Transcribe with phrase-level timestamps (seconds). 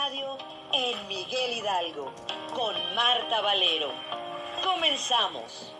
[0.00, 0.38] Radio
[0.72, 2.12] en Miguel Hidalgo
[2.54, 3.90] con Marta Valero.
[4.62, 5.72] Comenzamos.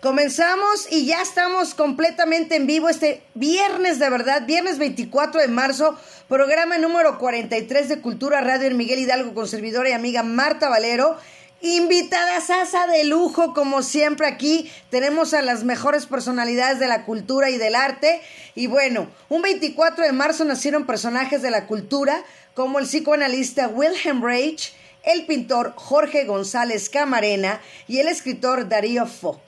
[0.00, 5.98] Comenzamos y ya estamos completamente en vivo este viernes de verdad, viernes 24 de marzo,
[6.28, 11.16] programa número 43 de Cultura Radio en Miguel Hidalgo con servidora y amiga Marta Valero.
[11.64, 17.50] Invitada Sasa de lujo, como siempre aquí tenemos a las mejores personalidades de la cultura
[17.50, 18.20] y del arte.
[18.56, 24.24] Y bueno, un 24 de marzo nacieron personajes de la cultura como el psicoanalista Wilhelm
[24.24, 29.40] Reich, el pintor Jorge González Camarena y el escritor Darío Fo.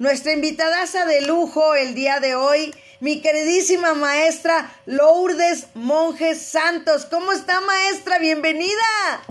[0.00, 7.06] nuestra invitadaza de lujo el día de hoy, mi queridísima maestra Lourdes Monjes Santos.
[7.08, 8.18] ¿Cómo está, maestra?
[8.18, 9.22] Bienvenida.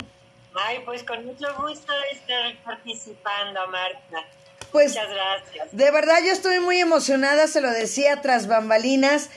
[0.56, 4.24] Ay, pues con mucho gusto estar participando, Marta.
[4.72, 5.68] Pues, Muchas gracias.
[5.72, 9.30] De verdad, yo estoy muy emocionada, se lo decía tras bambalinas,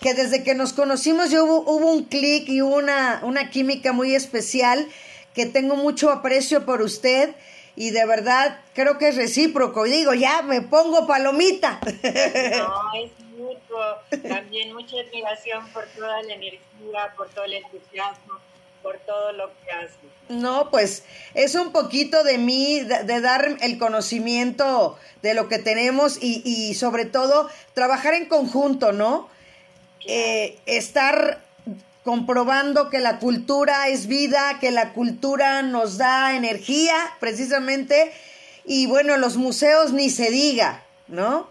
[0.00, 4.14] que desde que nos conocimos ya hubo, hubo un clic y una, una química muy
[4.14, 4.86] especial,
[5.34, 7.34] que tengo mucho aprecio por usted
[7.74, 9.86] y de verdad creo que es recíproco.
[9.86, 11.80] Y digo, ya me pongo palomita.
[12.50, 14.28] No, es mucho.
[14.28, 18.40] También mucha admiración por toda la energía, por todo el entusiasmo
[18.88, 19.96] por todo lo que hace.
[20.30, 21.04] No, pues
[21.34, 26.72] es un poquito de mí, de, dar el conocimiento de lo que tenemos y, y
[26.72, 29.28] sobre todo trabajar en conjunto, ¿no?
[30.06, 31.42] Eh, estar
[32.02, 38.10] comprobando que la cultura es vida, que la cultura nos da energía, precisamente,
[38.64, 41.46] y bueno, los museos ni se diga, ¿no?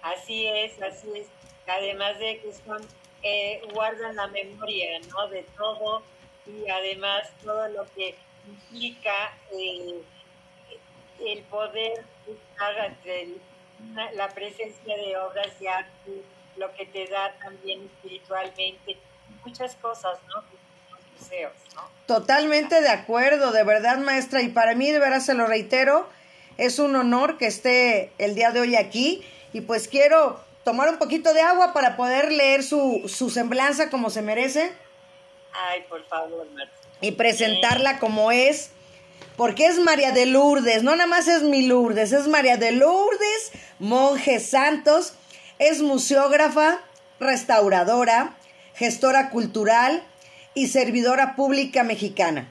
[0.00, 1.26] Así es, así es.
[1.66, 2.80] Además de que son
[3.28, 5.28] eh, guardan la memoria ¿no?
[5.28, 6.02] de todo
[6.46, 8.14] y además todo lo que
[8.46, 10.00] implica eh,
[11.26, 12.94] el poder buscar
[14.14, 16.22] la presencia de obras de arte,
[16.56, 18.96] lo que te da también espiritualmente,
[19.44, 20.44] muchas cosas, ¿no?
[21.18, 21.82] Museos, ¿no?
[22.06, 26.08] Totalmente de acuerdo, de verdad, maestra, y para mí, de verdad, se lo reitero,
[26.58, 30.98] es un honor que esté el día de hoy aquí y pues quiero tomar un
[30.98, 34.72] poquito de agua para poder leer su, su semblanza como se merece.
[35.52, 36.72] Ay, por favor, Marta.
[37.00, 38.70] Y presentarla como es,
[39.36, 43.52] porque es María de Lourdes, no nada más es mi Lourdes, es María de Lourdes,
[43.78, 45.12] monje Santos,
[45.60, 46.80] es museógrafa,
[47.20, 48.34] restauradora,
[48.74, 50.02] gestora cultural
[50.52, 52.48] y servidora pública mexicana.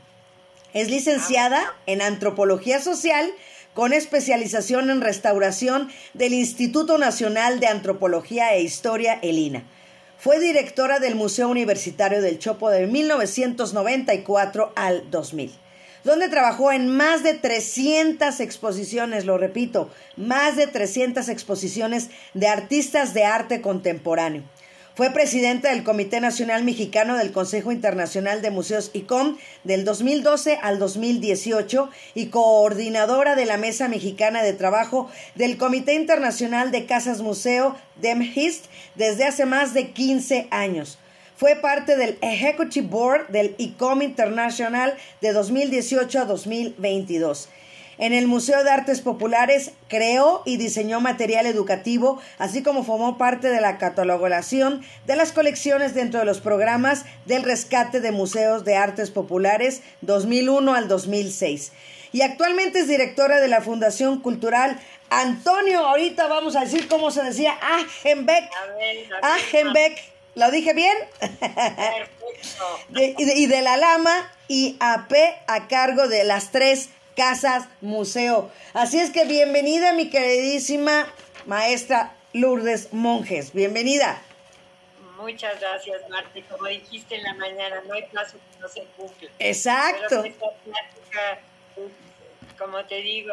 [0.73, 3.29] Es licenciada en antropología social
[3.75, 9.63] con especialización en restauración del Instituto Nacional de Antropología e Historia, ELINA.
[10.17, 15.51] Fue directora del Museo Universitario del Chopo de 1994 al 2000,
[16.05, 23.13] donde trabajó en más de 300 exposiciones, lo repito, más de 300 exposiciones de artistas
[23.13, 24.43] de arte contemporáneo.
[24.95, 29.35] Fue presidenta del Comité Nacional Mexicano del Consejo Internacional de Museos ICOM
[29.65, 36.71] del 2012 al 2018 y coordinadora de la Mesa Mexicana de Trabajo del Comité Internacional
[36.71, 40.97] de Casas Museo DEMHIST desde hace más de 15 años.
[41.35, 47.49] Fue parte del Executive Board del ICOM Internacional de 2018 a 2022.
[47.97, 53.49] En el Museo de Artes Populares creó y diseñó material educativo, así como formó parte
[53.49, 58.75] de la catalogación de las colecciones dentro de los programas del rescate de museos de
[58.75, 61.71] artes populares 2001 al 2006.
[62.11, 64.79] Y actualmente es directora de la Fundación Cultural
[65.09, 68.49] Antonio, ahorita vamos a decir cómo se decía, Agenbeck.
[69.21, 70.01] Agenbeck,
[70.35, 70.95] ¿lo dije bien?
[73.17, 75.13] y de la Lama y AP
[75.47, 78.51] a cargo de las tres Casas Museo.
[78.73, 81.07] Así es que bienvenida mi queridísima
[81.45, 83.53] maestra Lourdes Monjes.
[83.53, 84.21] Bienvenida.
[85.17, 86.29] Muchas gracias, Marta.
[86.49, 89.29] Como dijiste en la mañana, no hay plazo que no se cumple.
[89.39, 90.23] Exacto.
[92.57, 93.31] como te digo,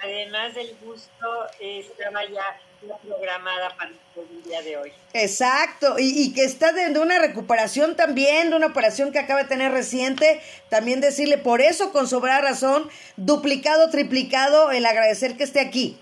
[0.00, 2.60] además del gusto, estaba ya
[3.06, 4.92] programada para el día de hoy.
[5.12, 9.72] Exacto, y, que está de, una recuperación también, de una operación que acaba de tener
[9.72, 15.98] reciente, también decirle por eso, con sobra razón, duplicado, triplicado, el agradecer que esté aquí.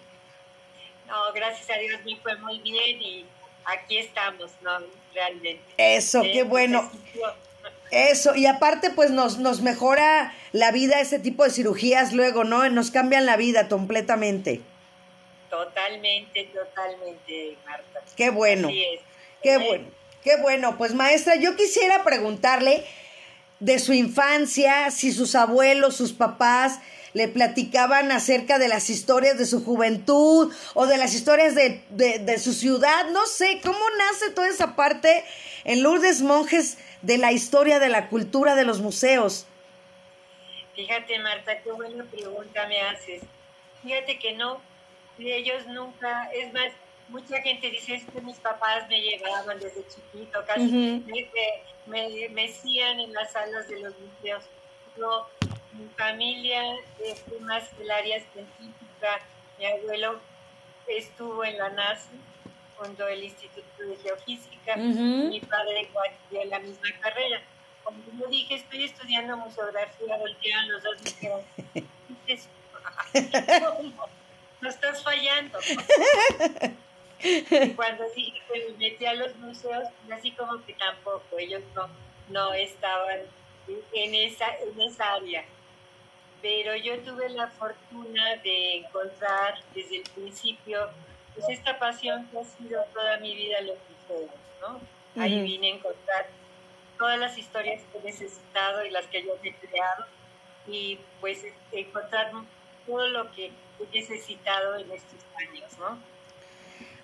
[1.07, 3.27] No, gracias a Dios me fue muy bien y
[3.65, 4.79] aquí estamos, ¿no?
[5.15, 5.63] Realmente.
[5.77, 6.91] Eso, qué bueno.
[7.91, 12.67] Eso, y aparte pues nos, nos mejora la vida ese tipo de cirugías luego, ¿no?
[12.71, 14.63] Nos cambian la vida completamente.
[15.53, 18.01] Totalmente, totalmente, Marta.
[18.17, 18.71] Qué bueno.
[19.43, 19.85] Qué bueno.
[20.25, 20.79] Qué bueno.
[20.79, 22.87] Pues maestra, yo quisiera preguntarle
[23.61, 26.81] de su infancia, si sus abuelos, sus papás
[27.13, 32.39] le platicaban acerca de las historias de su juventud o de las historias de, de
[32.39, 33.11] su ciudad.
[33.11, 35.23] No sé, ¿cómo nace toda esa parte
[35.65, 39.47] en Lourdes Monjes de la historia de la cultura de los museos?
[40.75, 43.21] Fíjate, Marta, qué buena pregunta me haces.
[43.83, 44.63] Fíjate que no,
[45.31, 46.73] ellos nunca, es más,
[47.09, 51.31] mucha gente dice es que mis papás me llevaban desde chiquito, casi me,
[51.87, 54.45] me, mecían en las salas de los museos.
[54.97, 55.29] Yo,
[55.73, 56.63] mi familia
[57.29, 59.21] fue más del área científica,
[59.59, 60.21] mi abuelo
[60.87, 62.11] estuvo en la NASA,
[62.77, 65.89] fundó el Instituto de Geofísica, mi padre
[66.31, 67.41] en la misma carrera.
[67.85, 71.43] Como yo dije, estoy estudiando museografía, voltearon los dos y dijeron,
[74.63, 75.59] no estás fallando.
[77.23, 81.89] y cuando que me metí a los museos, así como que tampoco, ellos no,
[82.31, 83.21] no estaban
[83.93, 85.45] en esa, en esa área.
[86.41, 90.91] Pero yo tuve la fortuna de encontrar desde el principio
[91.35, 94.31] pues esta pasión que ha sido toda mi vida los museos,
[94.61, 94.81] ¿no?
[95.21, 96.27] Ahí vine a encontrar
[96.99, 100.07] todas las historias que he necesitado y las que yo he creado
[100.67, 102.33] y pues encontrar
[102.87, 103.51] todo lo que
[103.93, 106.13] necesitado en estos años, ¿no?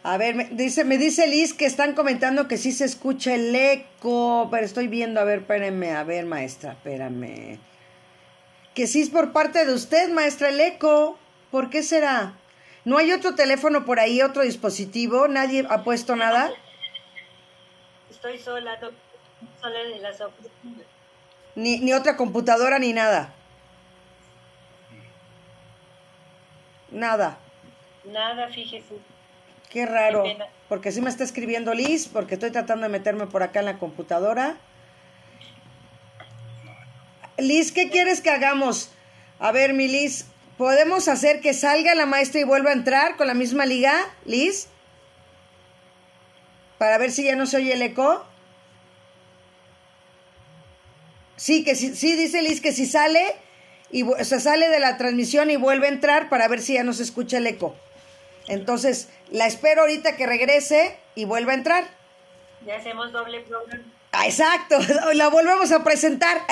[0.02, 3.54] A ver, me dice, me dice Liz que están comentando que sí se escucha el
[3.54, 7.58] eco, pero estoy viendo, a ver, espérenme, a ver, maestra, espérame.
[8.74, 11.18] Que sí es por parte de usted, maestra, el eco.
[11.50, 12.34] ¿Por qué será?
[12.84, 15.26] ¿No hay otro teléfono por ahí, otro dispositivo?
[15.26, 16.52] ¿Nadie ha puesto nada?
[18.08, 18.78] Estoy sola,
[19.60, 20.86] sola de las oficinas.
[21.56, 23.34] Ni, ni otra computadora ni nada.
[26.90, 27.38] Nada.
[28.04, 28.94] Nada, fíjese.
[29.70, 30.24] Qué raro.
[30.68, 33.78] porque sí me está escribiendo Liz, porque estoy tratando de meterme por acá en la
[33.78, 34.56] computadora.
[37.36, 38.90] Liz, ¿qué quieres que hagamos?
[39.38, 40.26] A ver, mi Liz,
[40.56, 43.94] ¿podemos hacer que salga la maestra y vuelva a entrar con la misma liga,
[44.24, 44.68] Liz?
[46.78, 48.24] Para ver si ya no se oye el eco.
[51.36, 53.36] Sí, que sí, sí dice Liz que si sale,
[53.90, 56.92] y se sale de la transmisión y vuelve a entrar para ver si ya no
[56.92, 57.74] se escucha el eco.
[58.46, 61.84] Entonces, la espero ahorita que regrese y vuelva a entrar.
[62.66, 63.84] Ya hacemos doble programa.
[64.12, 64.78] Ah, exacto,
[65.14, 66.38] la volvemos a presentar.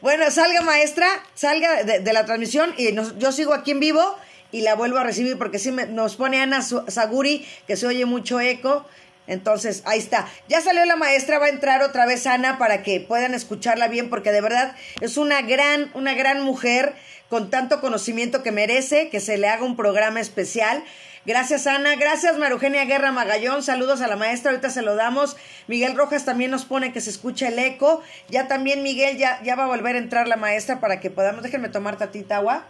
[0.00, 4.16] bueno, salga maestra, salga de, la transmisión y yo sigo aquí en vivo
[4.52, 8.06] y la vuelvo a recibir porque sí me, nos pone Ana Saguri que se oye
[8.06, 8.86] mucho eco
[9.26, 10.28] entonces, ahí está.
[10.48, 14.08] Ya salió la maestra, va a entrar otra vez Ana para que puedan escucharla bien,
[14.08, 16.94] porque de verdad es una gran, una gran mujer
[17.28, 20.84] con tanto conocimiento que merece, que se le haga un programa especial.
[21.24, 21.96] Gracias, Ana.
[21.96, 23.64] Gracias, Marugenia Guerra Magallón.
[23.64, 24.52] Saludos a la maestra.
[24.52, 25.36] Ahorita se lo damos.
[25.66, 28.00] Miguel Rojas también nos pone que se escucha el eco.
[28.28, 31.42] Ya también, Miguel, ya, ya va a volver a entrar la maestra para que podamos.
[31.42, 32.64] Déjenme tomar tatita agua.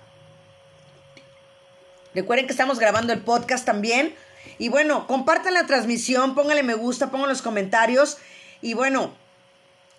[2.15, 4.15] Recuerden que estamos grabando el podcast también.
[4.59, 8.19] Y bueno, compartan la transmisión, pónganle me gusta, pongan los comentarios.
[8.63, 9.15] Y bueno,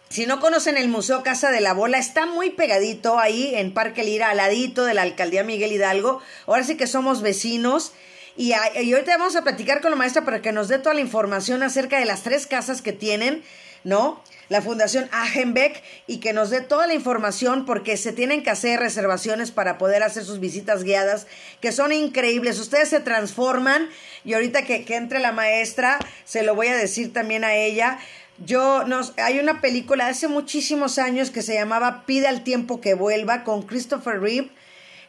[0.10, 4.04] si no conocen el Museo Casa de la Bola, está muy pegadito ahí en Parque
[4.04, 6.22] Lira, al ladito de la Alcaldía Miguel Hidalgo.
[6.46, 7.92] Ahora sí que somos vecinos.
[8.38, 11.02] Y, y ahorita vamos a platicar con la maestra para que nos dé toda la
[11.02, 13.44] información acerca de las tres casas que tienen,
[13.84, 14.22] ¿no?
[14.50, 18.80] la Fundación Agenbeck y que nos dé toda la información porque se tienen que hacer
[18.80, 21.28] reservaciones para poder hacer sus visitas guiadas
[21.60, 22.60] que son increíbles.
[22.60, 23.90] Ustedes se transforman
[24.24, 28.00] y ahorita que, que entre la maestra se lo voy a decir también a ella.
[28.46, 32.94] Yo nos hay una película hace muchísimos años que se llamaba Pide al tiempo que
[32.94, 34.50] vuelva con Christopher Reeve,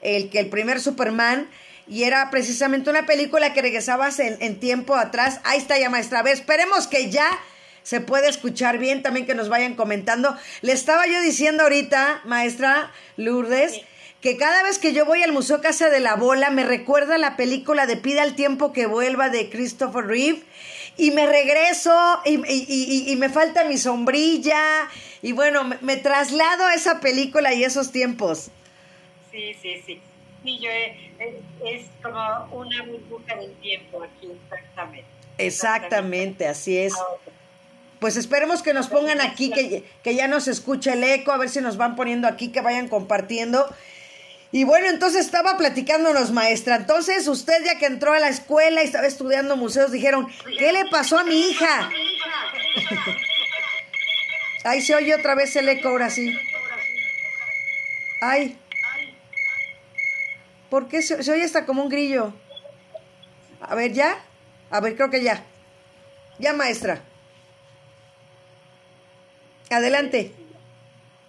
[0.00, 1.48] el que el primer Superman
[1.86, 5.40] y era precisamente una película que regresabas en, en tiempo atrás.
[5.44, 6.18] Ahí está ya maestra.
[6.18, 7.28] A ver, esperemos que ya
[7.88, 10.36] se puede escuchar bien, también que nos vayan comentando.
[10.60, 13.80] Le estaba yo diciendo ahorita, maestra Lourdes,
[14.20, 17.34] que cada vez que yo voy al Museo Casa de la Bola me recuerda la
[17.38, 20.42] película de Pida el tiempo que vuelva de Christopher Reeve
[20.98, 24.60] y me regreso y, me falta mi sombrilla
[25.22, 28.50] y bueno, me, me, traslado a esa película y esos tiempos.
[29.30, 29.98] Sí, sí, sí.
[30.44, 30.68] Sí, yo
[31.64, 35.08] es como una burbuja del tiempo aquí, exactamente.
[35.38, 36.92] Exactamente, así es.
[38.00, 41.48] Pues esperemos que nos pongan aquí, que, que ya nos escuche el eco, a ver
[41.48, 43.66] si nos van poniendo aquí, que vayan compartiendo.
[44.50, 46.76] Y bueno, entonces estaba platicándonos, maestra.
[46.76, 50.26] Entonces, usted ya que entró a la escuela y estaba estudiando museos, dijeron,
[50.58, 51.90] ¿qué le pasó a mi hija?
[54.64, 56.34] Ahí se oye otra vez el eco ahora sí.
[58.20, 58.58] Ay.
[60.70, 62.32] ¿Por qué se, se oye hasta como un grillo?
[63.60, 64.18] A ver, ¿ya?
[64.70, 65.44] A ver, creo que ya.
[66.38, 67.02] Ya, maestra.
[69.70, 70.32] Adelante.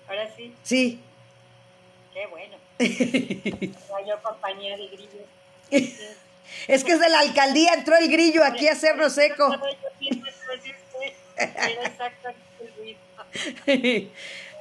[0.07, 0.53] Ahora sí.
[0.63, 0.99] Sí.
[2.13, 2.57] Qué bueno.
[4.07, 5.25] Yo compañía de grillos.
[6.67, 9.55] Es que es de la alcaldía, entró el grillo aquí a hacernos eco.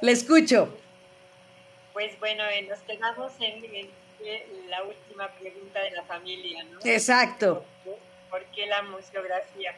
[0.01, 0.77] Le escucho.
[1.93, 3.89] Pues bueno, eh, nos quedamos en,
[4.69, 6.79] la última pregunta de la familia, ¿no?
[6.83, 7.65] Exacto.
[8.29, 9.73] ¿Por qué, la museografía?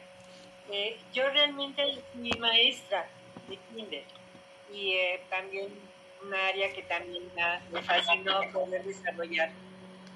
[0.70, 1.82] Eh, yo realmente
[2.14, 3.08] mi maestra
[3.52, 4.04] de kinder
[4.70, 5.68] y eh, también
[6.24, 7.24] un área que también
[7.70, 9.50] me fascinó poder desarrollar.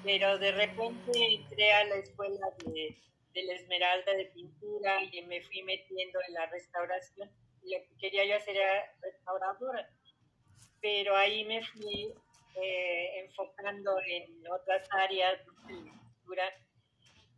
[0.03, 2.95] Pero de repente entré a la escuela de,
[3.33, 7.29] la Esmeralda de pintura y me fui metiendo en la restauración.
[7.63, 9.89] Lo que quería yo hacer era restauradora,
[10.81, 12.13] pero ahí me fui
[12.55, 16.43] eh, enfocando en otras áreas de pintura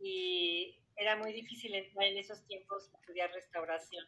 [0.00, 4.06] y era muy difícil entrar en esos tiempos estudiar restauración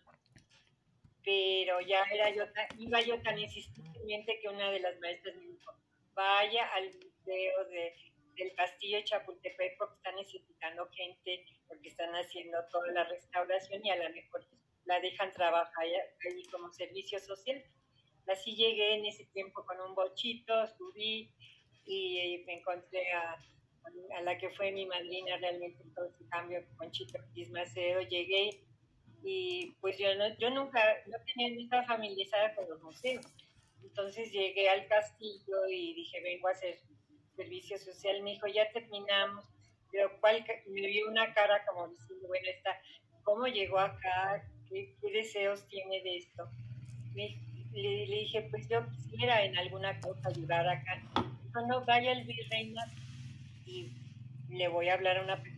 [1.24, 2.44] pero ya era yo
[2.78, 5.72] iba yo tan insistentemente que una de las maestras me dijo,
[6.14, 7.94] vaya al museo de,
[8.36, 13.90] del castillo de Chapultepec porque están necesitando gente, porque están haciendo toda la restauración y
[13.90, 14.44] a lo mejor
[14.84, 17.62] la dejan trabajar ahí como servicio social.
[18.26, 21.32] Así llegué en ese tiempo con un bochito, subí
[21.84, 23.36] y me encontré a,
[24.16, 27.18] a la que fue mi madrina realmente en todo ese cambio, con Chito
[27.50, 28.64] Macedo, llegué
[29.24, 33.24] y pues yo, no, yo nunca, no tenía ni estaba familiarizada con los museos.
[33.82, 36.78] Entonces llegué al castillo y dije, vengo a hacer
[37.36, 38.22] servicio social.
[38.22, 39.44] Me dijo, ya terminamos,
[39.90, 40.44] pero ¿cuál?
[40.68, 42.70] me vio una cara como diciendo, bueno, esta,
[43.22, 44.44] ¿cómo llegó acá?
[44.68, 46.48] ¿Qué, deseos tiene de esto?
[47.14, 51.02] le, dije, pues yo quisiera en alguna cosa ayudar acá.
[51.54, 52.82] No, no, vaya al virreina
[53.66, 53.92] y
[54.48, 55.51] le voy a hablar a una persona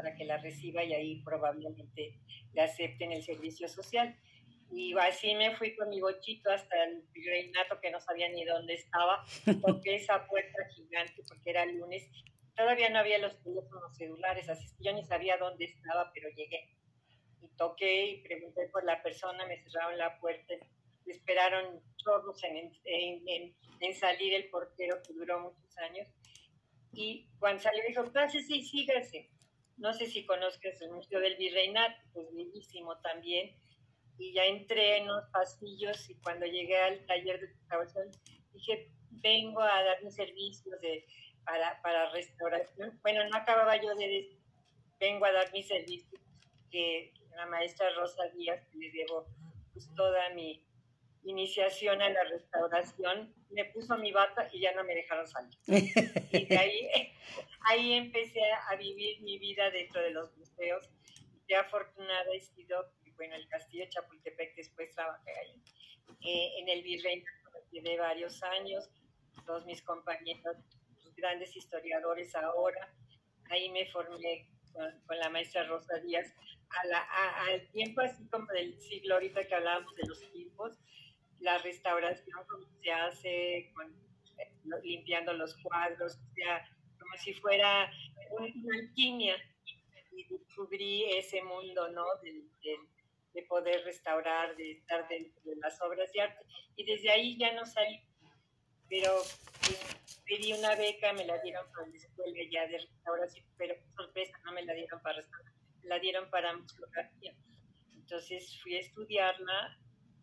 [0.00, 2.14] para que la reciba y ahí probablemente
[2.54, 4.16] le acepten el servicio social.
[4.72, 8.74] Y así me fui con mi bochito hasta el reinato que no sabía ni dónde
[8.74, 9.22] estaba,
[9.66, 12.08] toqué esa puerta gigante porque era lunes.
[12.56, 16.70] Todavía no había los teléfonos celulares, así que yo ni sabía dónde estaba, pero llegué.
[17.42, 20.54] Y toqué y pregunté por la persona, me cerraron la puerta,
[21.06, 26.06] esperaron chorros en, en, en, salir el portero que duró muchos años.
[26.92, 29.30] Y cuando salió dijo, pásese y sígase
[29.80, 33.56] no sé si conozcas el Museo del Virreinato, pues bellísimo también.
[34.18, 38.10] Y ya entré en los pasillos y cuando llegué al taller de restauración
[38.52, 41.06] dije, vengo a dar mis servicios de,
[41.44, 42.98] para, para restauración.
[43.02, 44.38] Bueno, no acababa yo de decir,
[44.98, 46.20] vengo a dar mis servicios,
[46.70, 49.26] que la maestra Rosa Díaz, le debo
[49.72, 50.62] pues, toda mi
[51.24, 55.58] iniciación a la restauración, me puso mi bata y ya no me dejaron salir.
[56.32, 56.88] y de ahí
[57.68, 60.88] ahí empecé a vivir mi vida dentro de los museos.
[61.46, 65.62] Qué afortunada he sido, bueno, el Castillo de Chapultepec, después trabajé ahí.
[66.22, 67.24] Eh, en el Virrey
[67.72, 68.90] de varios años,
[69.46, 70.56] todos mis compañeros,
[71.16, 72.92] grandes historiadores ahora.
[73.50, 74.48] Ahí me formé
[75.06, 76.32] con, la maestra Rosa Díaz
[76.84, 80.78] al tiempo así como del siglo ahorita que hablábamos de los tiempos,
[81.40, 83.90] la restauración como se hace con,
[84.38, 86.68] eh, limpiando los cuadros, o sea,
[86.98, 87.90] como si fuera
[88.30, 89.36] una alquimia
[90.12, 92.04] y descubrí ese mundo, ¿no?
[92.22, 96.44] De, de, poder restaurar, de estar dentro de las obras de arte.
[96.76, 98.00] Y desde ahí ya no salí,
[98.88, 99.12] pero
[100.26, 104.52] pedí una beca, me la dieron para la escuela ya de restauración, pero sorpresa, no
[104.52, 107.34] me la dieron para restauración, la dieron para museografía.
[107.94, 109.79] Entonces fui a estudiarla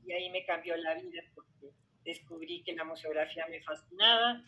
[0.08, 1.72] y ahí me cambió la vida porque
[2.04, 4.42] descubrí que la museografía me fascinaba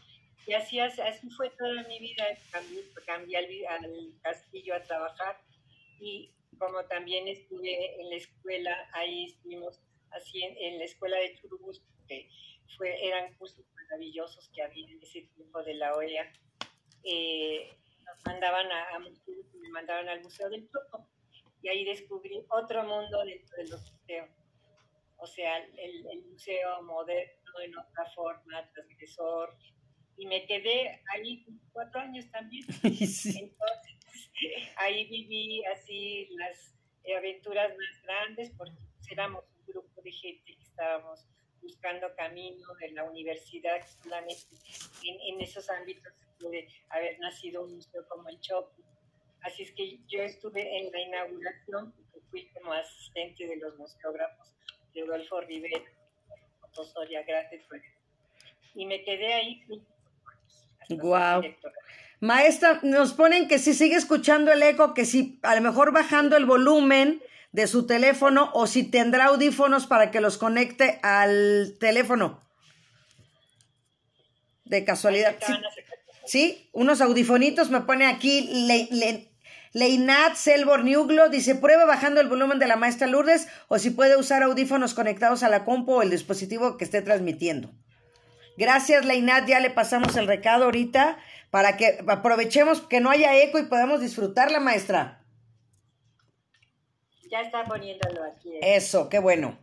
[0.47, 2.25] y así, así fue toda mi vida.
[2.51, 5.39] Cambié, cambié al, al, castillo a trabajar
[5.99, 9.79] y como también estuve en la escuela, ahí estuvimos
[10.11, 12.27] así en, la escuela de Churubusco, que
[12.77, 16.31] fue, eran cursos maravillosos que había en ese tiempo de la OEA.
[17.03, 17.69] Eh,
[18.05, 21.07] nos mandaban a, a me mandaban al Museo del Choco
[21.61, 24.29] y ahí descubrí otro mundo dentro de los museos.
[25.19, 29.55] O sea, el, el museo moderno en otra forma, transgresor,
[30.17, 32.65] y me quedé ahí cuatro años también.
[32.83, 33.59] Entonces,
[34.77, 36.75] ahí viví así las
[37.17, 38.77] aventuras más grandes porque
[39.09, 41.25] éramos un grupo de gente que estábamos
[41.61, 44.55] buscando camino en la universidad, solamente
[45.03, 48.71] en, en esos ámbitos puede haber nacido un museo como el Chopo.
[49.41, 51.93] Así es que yo estuve en la inauguración,
[52.29, 54.58] fui como asistente de los museógrafos de
[55.05, 55.81] Rodolfo Rivera,
[57.27, 57.61] Gratis,
[58.75, 59.65] y me quedé ahí
[60.89, 61.43] Wow.
[62.19, 66.35] Maestra, nos ponen que si sigue escuchando el eco, que si a lo mejor bajando
[66.35, 72.43] el volumen de su teléfono o si tendrá audífonos para que los conecte al teléfono.
[74.65, 75.35] De casualidad.
[76.25, 78.49] Sí, unos audifonitos me pone aquí
[79.73, 84.17] Leinat Selbor Niuglo, dice prueba bajando el volumen de la maestra Lourdes o si puede
[84.17, 87.71] usar audífonos conectados a la compu o el dispositivo que esté transmitiendo.
[88.57, 89.47] Gracias, Leinat.
[89.47, 91.17] Ya le pasamos el recado ahorita
[91.49, 95.23] para que aprovechemos que no haya eco y podamos disfrutar la maestra.
[97.31, 98.55] Ya está poniéndolo aquí.
[98.55, 98.75] ¿eh?
[98.75, 99.57] Eso, qué bueno.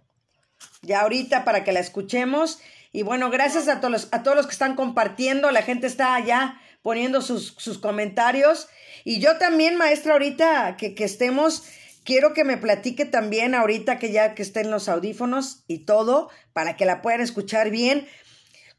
[0.83, 2.61] Ya ahorita para que la escuchemos.
[2.93, 5.51] Y bueno, gracias a todos, a todos los que están compartiendo.
[5.51, 8.69] La gente está allá poniendo sus, sus comentarios.
[9.02, 11.64] Y yo también, maestra, ahorita que, que estemos,
[12.05, 16.76] quiero que me platique también ahorita que ya que estén los audífonos y todo, para
[16.76, 18.07] que la puedan escuchar bien.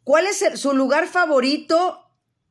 [0.05, 2.09] ¿Cuál es su lugar favorito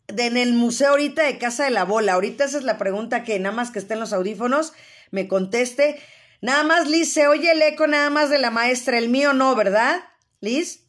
[0.08, 2.12] en el museo ahorita de Casa de la Bola?
[2.12, 4.74] Ahorita esa es la pregunta que nada más que estén los audífonos
[5.10, 5.98] me conteste.
[6.42, 9.56] Nada más, Liz, se oye el eco nada más de la maestra, el mío no,
[9.56, 10.04] ¿verdad?
[10.42, 10.85] Liz.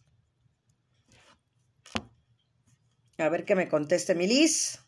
[3.17, 4.79] A ver que me conteste mi Liz.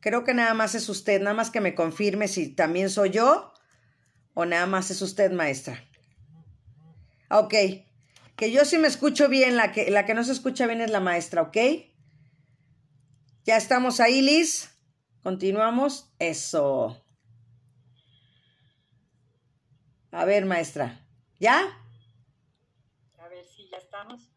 [0.00, 3.52] Creo que nada más es usted, nada más que me confirme si también soy yo
[4.34, 5.82] o nada más es usted, maestra.
[7.30, 7.54] Ok,
[8.36, 10.90] que yo sí me escucho bien, la que, la que no se escucha bien es
[10.90, 11.56] la maestra, ¿ok?
[13.44, 14.70] Ya estamos ahí, Liz.
[15.22, 16.10] Continuamos.
[16.18, 17.02] Eso.
[20.10, 21.00] A ver, maestra.
[21.40, 21.60] ¿Ya?
[23.18, 24.33] A ver si ya estamos.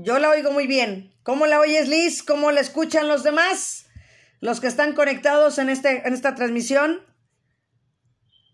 [0.00, 1.12] Yo la oigo muy bien.
[1.24, 2.22] ¿Cómo la oyes, Liz?
[2.22, 3.86] ¿Cómo la escuchan los demás?
[4.38, 7.04] Los que están conectados en, este, en esta transmisión.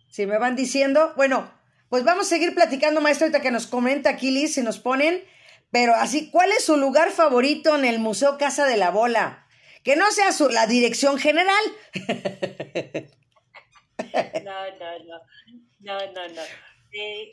[0.08, 1.12] Si me van diciendo.
[1.16, 1.52] Bueno,
[1.90, 5.22] pues vamos a seguir platicando, maestro, ahorita que nos comenta aquí Liz, si nos ponen,
[5.70, 9.46] pero así, ¿cuál es su lugar favorito en el Museo Casa de la Bola?
[9.82, 11.62] Que no sea su, la dirección general.
[14.44, 15.20] No, no, no,
[15.80, 16.42] no, no, no.
[16.92, 17.30] Eh,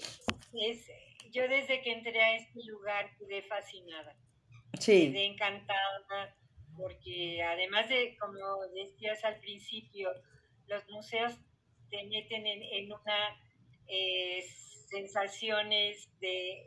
[1.32, 4.16] yo desde que entré a este lugar quedé fascinada.
[4.80, 5.12] Sí.
[5.12, 6.36] Quedé encantada
[6.78, 8.40] porque además de, como
[8.74, 10.12] decías al principio,
[10.68, 11.34] los museos
[11.90, 13.38] te meten en una
[13.88, 14.44] eh,
[14.90, 16.66] sensaciones de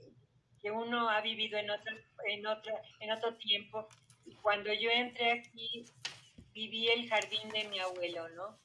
[0.61, 1.95] que uno ha vivido en otro,
[2.27, 3.87] en, otro, en otro tiempo.
[4.27, 5.85] Y cuando yo entré aquí,
[6.53, 8.59] viví el jardín de mi abuelo, ¿no?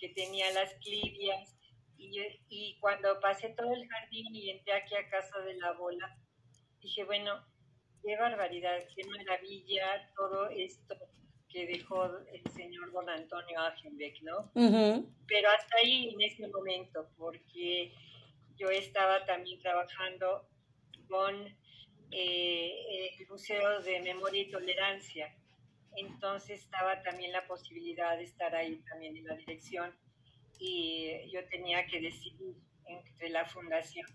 [0.00, 1.55] Que tenía las clivias.
[1.98, 6.16] Y, y cuando pasé todo el jardín y entré aquí a casa de la bola,
[6.80, 7.44] dije, bueno,
[8.02, 10.94] qué barbaridad, qué maravilla todo esto
[11.48, 14.50] que dejó el señor don Antonio Agenbeck, ¿no?
[14.54, 17.92] Pero hasta ahí en ese momento, porque
[18.56, 20.48] yo estaba también trabajando
[21.08, 21.46] con
[22.10, 25.34] eh, el Museo de Memoria y Tolerancia,
[25.96, 29.94] entonces estaba también la posibilidad de estar ahí también en la dirección
[30.58, 34.06] y yo tenía que decidir entre la fundación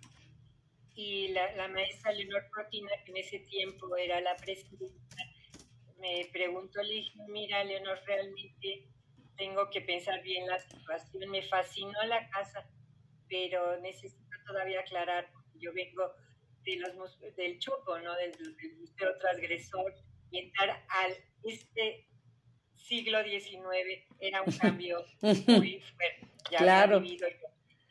[0.95, 5.17] y la, la maestra Leonor Protina, que en ese tiempo era la presidenta,
[5.99, 8.87] me preguntó, le dije, mira, Leonor, realmente
[9.37, 11.29] tengo que pensar bien la situación.
[11.29, 12.67] Me fascinó la casa,
[13.29, 16.11] pero necesito todavía aclarar, yo vengo
[16.63, 18.15] de los, del Choco, ¿no?
[18.15, 18.33] Del,
[18.79, 19.93] Museo Transgresor,
[20.31, 22.07] y entrar al este
[22.81, 26.27] siglo XIX era un cambio muy fuerte.
[26.51, 26.97] Ya claro.
[26.97, 27.27] había vivido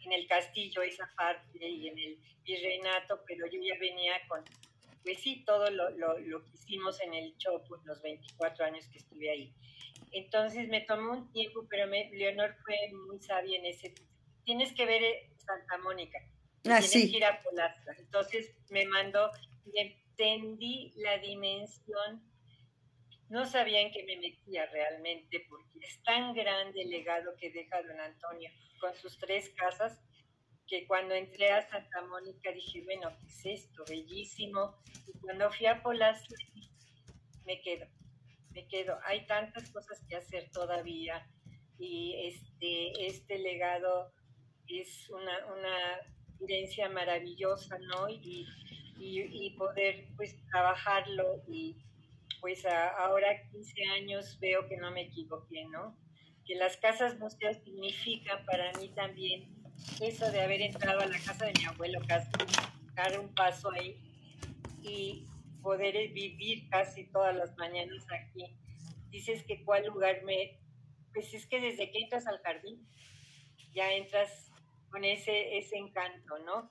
[0.04, 4.42] en el castillo esa parte y en el virreinato, pero yo ya venía con
[5.02, 8.98] pues sí, todo lo, lo, lo, que hicimos en el Chopo, los 24 años que
[8.98, 9.54] estuve ahí.
[10.12, 12.76] Entonces me tomó un tiempo, pero me, Leonor fue
[13.06, 13.94] muy sabia en ese.
[14.44, 16.18] Tienes que ver eh, Santa Mónica,
[16.68, 17.94] ah, tienes que ir a Polastra.
[17.98, 19.30] Entonces me mandó
[19.74, 22.22] entendí la dimensión.
[23.30, 27.82] No sabía en qué me metía realmente, porque es tan grande el legado que deja
[27.82, 29.98] don Antonio con sus tres casas
[30.66, 33.84] que cuando entré a Santa Mónica dije, bueno, ¿qué es esto?
[33.88, 34.76] Bellísimo.
[35.06, 36.22] Y cuando fui a Polas,
[37.44, 37.86] me quedo,
[38.50, 38.98] me quedo.
[39.04, 41.26] Hay tantas cosas que hacer todavía
[41.78, 44.12] y este, este legado
[44.68, 46.00] es una, una
[46.40, 48.08] herencia maravillosa, ¿no?
[48.08, 48.46] Y
[49.00, 51.76] y, poder pues trabajarlo y
[52.40, 55.96] pues ahora 15 años veo que no me equivoqué, ¿no?
[56.46, 59.60] Que las casas museos significan para mí también
[60.00, 62.30] eso de haber entrado a la casa de mi abuelo, casi
[62.94, 63.96] dar un paso ahí
[64.82, 65.26] y
[65.62, 68.56] poder vivir casi todas las mañanas aquí.
[69.10, 70.58] Dices que cuál lugar me...
[71.12, 72.86] Pues es que desde que entras al jardín,
[73.72, 74.52] ya entras
[74.90, 76.70] con ese, ese encanto, ¿no?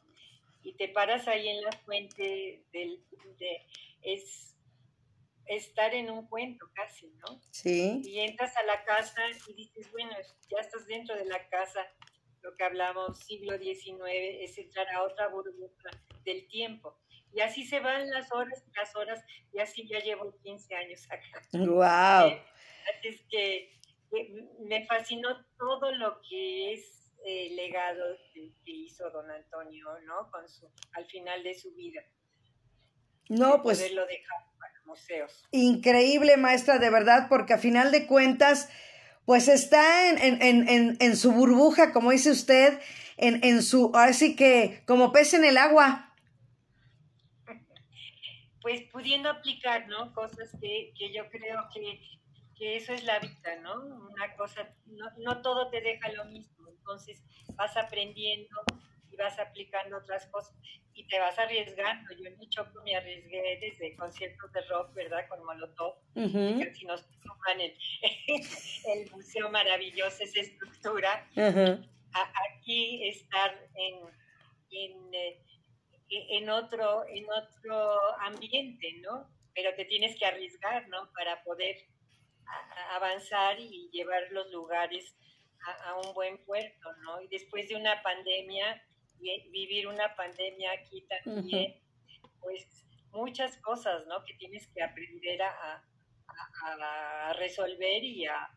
[0.64, 3.04] Y te paras ahí en la fuente del...
[3.38, 3.66] De,
[4.02, 4.56] es
[5.50, 7.42] estar en un cuento casi, ¿no?
[7.52, 8.02] Sí.
[8.06, 10.12] Y entras a la casa y dices, bueno,
[10.50, 11.86] ya estás dentro de la casa,
[12.42, 14.00] lo que hablamos siglo XIX,
[14.42, 15.90] es entrar a otra burbuja
[16.24, 16.98] del tiempo.
[17.34, 21.06] Y así se van las horas y las horas, y así ya llevo 15 años
[21.10, 21.42] acá.
[21.54, 22.30] ¡Wow!
[22.30, 22.46] Eh,
[22.96, 23.80] así es que
[24.60, 30.30] me fascinó todo lo que es el legado que, hizo don Antonio, ¿no?
[30.32, 32.02] Con su, al final de su vida.
[33.30, 33.80] No, pues.
[33.80, 35.46] Poderlo dejar para museos.
[35.52, 38.70] Increíble, maestra, de verdad, porque a final de cuentas,
[39.26, 42.80] pues está en, en, en, en su burbuja, como dice usted,
[43.18, 46.14] en, en su, así que como pez en el agua.
[48.62, 50.14] Pues pudiendo aplicar, ¿no?
[50.14, 52.02] Cosas que, que yo creo que,
[52.58, 53.76] que, eso es la vida, ¿no?
[53.76, 57.24] Una cosa, no, no todo te deja lo mismo, entonces
[57.56, 58.56] vas aprendiendo
[59.20, 60.56] vas aplicando otras cosas
[60.94, 62.14] y te vas arriesgando.
[62.16, 65.28] Yo en mi choco me arriesgué desde conciertos de rock, ¿verdad?
[65.28, 67.78] Con Molotov, que si nos toman el,
[68.96, 71.28] el museo maravilloso, esa estructura.
[72.52, 74.00] aquí estar en,
[74.72, 75.42] en, eh,
[76.10, 79.30] en, otro, en otro ambiente, ¿no?
[79.54, 81.12] Pero te tienes que arriesgar, ¿no?
[81.14, 81.78] Para poder
[82.92, 85.16] avanzar y llevar los lugares
[85.86, 87.22] a, un buen puerto, ¿no?
[87.22, 88.82] Y después de una pandemia,
[89.20, 91.76] vivir una pandemia aquí también,
[92.40, 94.24] pues muchas cosas, ¿no?
[94.26, 95.84] Que tienes que aprender a,
[96.64, 98.50] a resolver y a,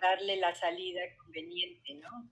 [0.00, 2.30] darle la salida conveniente, ¿no?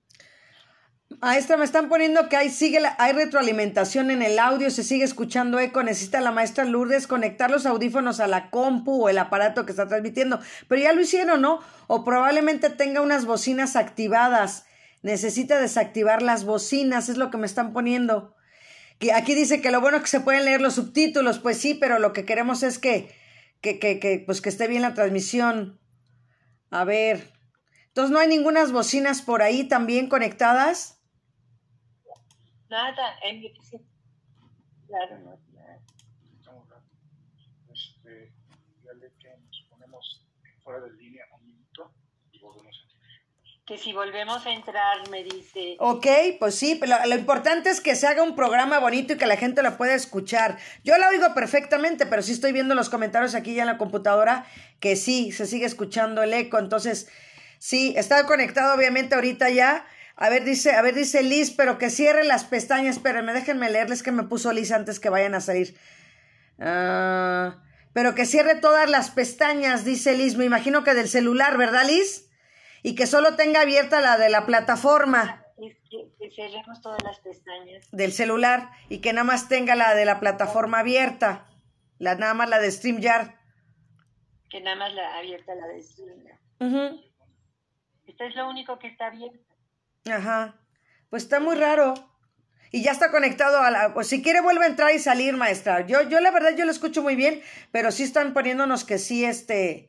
[1.20, 5.58] Maestra, me están poniendo que hay, sigue hay retroalimentación en el audio, se sigue escuchando
[5.60, 9.72] eco, necesita la maestra Lourdes conectar los audífonos a la compu o el aparato que
[9.72, 11.60] está transmitiendo, pero ya lo hicieron, ¿no?
[11.86, 14.66] O probablemente tenga unas bocinas activadas,
[15.04, 18.34] necesita desactivar las bocinas, es lo que me están poniendo.
[18.98, 21.74] Que aquí dice que lo bueno es que se pueden leer los subtítulos, pues sí,
[21.74, 23.14] pero lo que queremos es que,
[23.60, 25.78] que, que, que pues que esté bien la transmisión.
[26.70, 27.32] A ver.
[27.88, 31.02] Entonces, ¿no hay ninguna bocinas por ahí también conectadas?
[32.70, 33.52] Nada, en mi
[34.86, 35.38] Claro, no,
[37.72, 38.32] Este,
[38.80, 40.26] dígale que nos ponemos
[40.62, 41.92] fuera de línea un minuto
[42.32, 42.94] y volvemos a
[43.66, 45.77] que si volvemos a entrar, me dice.
[45.79, 46.07] Ok,
[46.38, 49.38] pues sí, pero lo, importante es que se haga un programa bonito y que la
[49.38, 50.59] gente lo pueda escuchar.
[50.85, 54.44] Yo la oigo perfectamente, pero sí estoy viendo los comentarios aquí ya en la computadora
[54.81, 56.59] que sí, se sigue escuchando el eco.
[56.59, 57.09] Entonces,
[57.59, 59.87] sí, está conectado obviamente ahorita ya.
[60.16, 62.96] A ver, dice, a ver, dice Liz, pero que cierre las pestañas.
[62.96, 65.74] Espérenme, déjenme leerles que me puso Liz antes que vayan a salir.
[66.59, 67.62] Ah,
[67.94, 70.37] pero que cierre todas las pestañas, dice Liz.
[70.37, 72.23] Me imagino que del celular, ¿verdad, Liz?
[72.84, 75.42] Y que solo tenga abierta la de la plataforma.
[75.58, 77.88] que, cerremos todas las pestañas.
[77.90, 81.48] Del celular y que nada más tenga la de la plataforma abierta.
[81.98, 83.30] La, nada más la de StreamYard.
[84.50, 86.38] Que nada más la abierta la de StreamYard.
[88.06, 89.56] Esto es lo único que está abierto.
[90.04, 90.60] Ajá.
[91.08, 91.94] Pues está muy raro.
[92.70, 93.94] Y ya está conectado a la...
[93.94, 95.86] Pues si quiere vuelve a entrar y salir, maestra.
[95.86, 97.40] Yo, yo la verdad, yo lo escucho muy bien,
[97.72, 99.88] pero sí están poniéndonos que sí, este...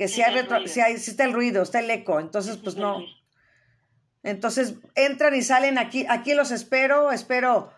[0.00, 2.20] Que sí, hay, retro, sí, hay sí está el ruido, está el eco.
[2.20, 3.04] Entonces, pues no.
[4.22, 6.06] Entonces, entran y salen aquí.
[6.08, 7.12] Aquí los espero.
[7.12, 7.70] Espero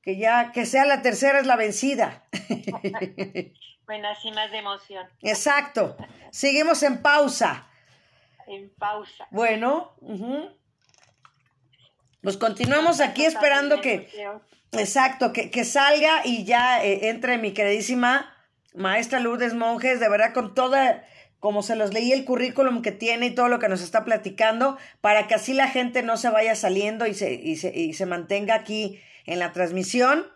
[0.00, 2.24] que ya, que sea la tercera es la vencida.
[3.86, 5.06] bueno, así más de emoción.
[5.20, 5.98] Exacto.
[6.30, 7.68] Seguimos en pausa.
[8.46, 9.28] En pausa.
[9.30, 9.92] Bueno.
[12.22, 14.08] Pues continuamos aquí esperando que,
[14.72, 18.34] exacto, que, que salga y ya eh, entre mi queridísima
[18.72, 21.04] maestra Lourdes Monjes, de verdad con toda,
[21.40, 24.78] como se los leí el currículum que tiene y todo lo que nos está platicando,
[25.00, 28.06] para que así la gente no se vaya saliendo y se, y se, y se
[28.06, 30.26] mantenga aquí en la transmisión.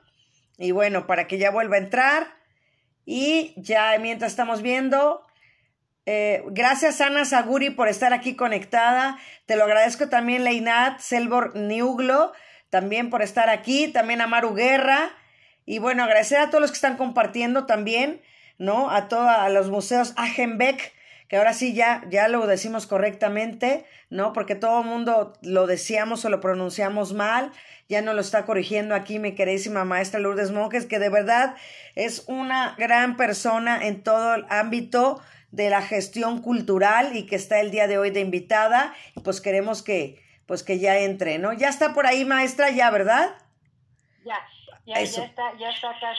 [0.59, 2.35] Y bueno, para que ya vuelva a entrar.
[3.07, 5.27] Y ya mientras estamos viendo,
[6.07, 9.19] eh, gracias Ana Saguri por estar aquí conectada.
[9.47, 12.33] Te lo agradezco también Leinat Selbor Niuglo,
[12.71, 15.11] también por estar aquí, también a Maru Guerra.
[15.67, 18.21] Y bueno, agradecer a todos los que están compartiendo también,
[18.59, 18.91] ¿no?
[18.91, 20.93] A todos los museos Agenbeck,
[21.29, 24.33] que ahora sí ya, ya lo decimos correctamente, ¿no?
[24.33, 27.51] Porque todo el mundo lo decíamos o lo pronunciamos mal.
[27.89, 31.57] Ya no lo está corrigiendo aquí mi queridísima maestra Lourdes Monjes, que de verdad
[31.95, 37.61] es una gran persona en todo el ámbito de la gestión cultural y que está
[37.61, 38.95] el día de hoy de invitada.
[39.15, 41.53] Y pues queremos que, pues que ya entre, ¿no?
[41.53, 43.35] Ya está por ahí, maestra, ya, ¿verdad?
[44.25, 44.39] Ya,
[44.87, 46.15] ya, ya está, ya está acá.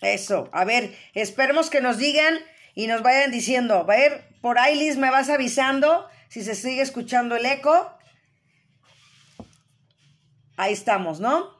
[0.00, 2.38] Eso, a ver, esperemos que nos digan
[2.74, 3.74] y nos vayan diciendo.
[3.74, 7.92] A ver, por ahí, Liz, me vas avisando si se sigue escuchando el eco.
[10.56, 11.56] Ahí estamos, ¿no?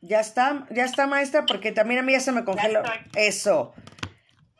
[0.00, 2.82] Ya está, ya está, maestra, porque también a mí ya se me congeló.
[3.14, 3.74] Eso.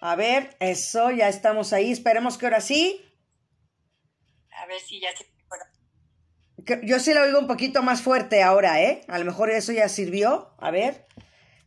[0.00, 1.92] A ver, eso, ya estamos ahí.
[1.92, 3.00] Esperemos que ahora sí.
[4.50, 5.24] A ver si ya se
[6.82, 9.02] yo sí lo oigo un poquito más fuerte ahora, ¿eh?
[9.08, 10.50] A lo mejor eso ya sirvió.
[10.58, 11.06] A ver.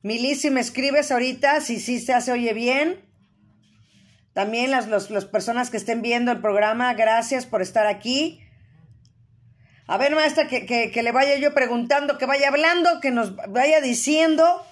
[0.02, 3.06] Milis, si me escribes ahorita, si sí se hace oye bien.
[4.34, 8.42] También las los, personas que estén viendo el programa, gracias por estar aquí.
[9.88, 13.82] A ver, maestra, que, que, le vaya yo preguntando, que vaya hablando, que nos vaya
[13.82, 14.64] diciendo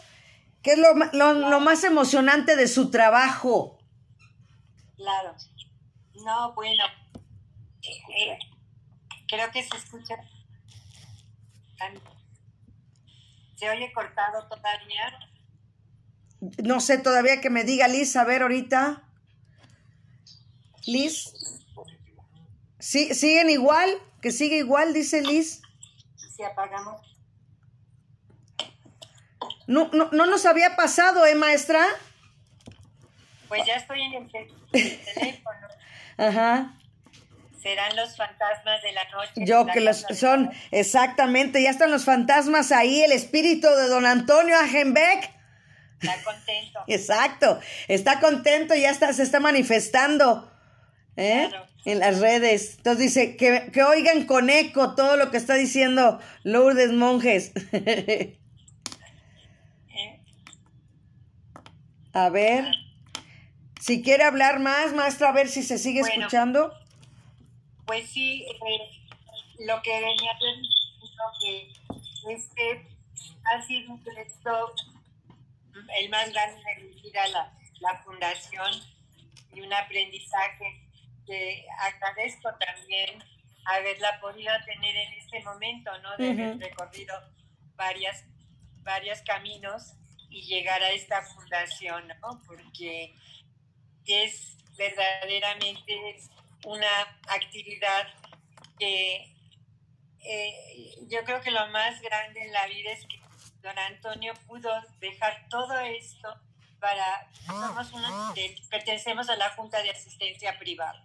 [0.62, 0.94] qué es lo,
[1.34, 3.80] lo, más emocionante de su trabajo.
[4.96, 5.36] Claro.
[6.24, 6.84] No, bueno.
[7.84, 8.38] Eh,
[9.28, 10.16] creo que se escucha.
[13.56, 15.20] ¿Se oye cortado todavía?
[16.64, 19.04] No sé todavía que me diga Liz, a ver ahorita.
[20.86, 21.34] Liz.
[22.80, 23.90] ¿Sí, ¿Siguen igual?
[24.22, 24.94] ¿Que sigue igual?
[24.94, 25.62] Dice Liz.
[26.36, 27.02] Si apagamos.
[29.68, 31.84] No, no, no nos había pasado, ¿eh, maestra?
[33.48, 34.32] Pues ya estoy en el
[34.72, 35.68] teléfono.
[36.18, 36.78] Ajá
[37.68, 39.32] serán los fantasmas de la noche.
[39.36, 44.58] Yo que los son, exactamente, ya están los fantasmas ahí, el espíritu de don Antonio
[44.58, 45.32] Agenbeck.
[46.02, 46.80] Está contento.
[46.88, 50.50] Exacto, está contento, ya está, se está manifestando
[51.18, 51.50] ¿eh?
[51.84, 52.76] en las redes.
[52.78, 57.52] Entonces dice, que, que, oigan con eco todo lo que está diciendo Lourdes Monjes.
[57.74, 58.38] ¿Eh?
[62.14, 62.72] A ver,
[63.82, 66.72] si quiere hablar más, maestra, a ver si se sigue escuchando
[67.88, 69.08] pues sí, eh,
[69.60, 71.72] lo que venía diciendo que
[72.34, 72.86] este
[73.46, 74.76] ha sido un proyecto
[76.00, 78.72] el más grande de mi vida, la, la fundación,
[79.54, 80.84] y un aprendizaje
[81.26, 83.24] que agradezco también
[83.66, 86.16] haberla podido tener en este momento, ¿no?
[86.18, 87.16] De haber recorrido
[87.76, 88.26] varias,
[88.84, 89.94] varios caminos
[90.30, 92.42] y llegar a esta fundación, ¿no?
[92.46, 93.16] Porque
[94.06, 96.18] es verdaderamente
[96.66, 98.08] una actividad
[98.80, 99.34] que
[100.24, 103.20] eh, yo creo que lo más grande en la vida es que
[103.62, 106.34] don Antonio pudo dejar todo esto
[106.80, 107.92] para, somos
[108.70, 111.04] pertenecemos a la Junta de Asistencia Privada.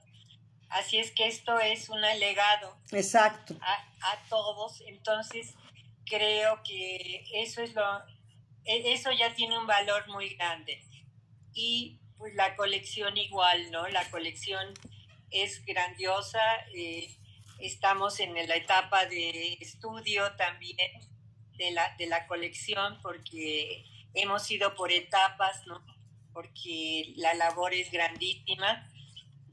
[0.69, 3.57] Así es que esto es un legado Exacto.
[3.61, 4.83] A, a todos.
[4.87, 5.55] Entonces,
[6.07, 8.03] creo que eso es lo,
[8.65, 10.83] e, eso ya tiene un valor muy grande.
[11.55, 13.87] Y pues la colección igual, ¿no?
[13.89, 14.73] La colección
[15.33, 16.41] es grandiosa.
[16.75, 17.17] Eh,
[17.59, 20.77] estamos en la etapa de estudio también
[21.57, 25.85] de la, de la colección porque hemos ido por etapas, ¿no?
[26.33, 28.89] Porque la labor es grandísima.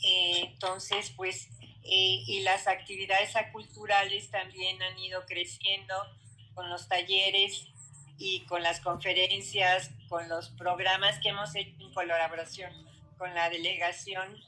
[0.04, 1.50] Eh, entonces, pues,
[1.84, 5.96] eh, y las actividades culturales también han ido creciendo
[6.54, 7.68] con los talleres
[8.18, 12.90] y con las conferencias, con los programas que hemos hecho en colaboración
[13.20, 14.42] con la delegación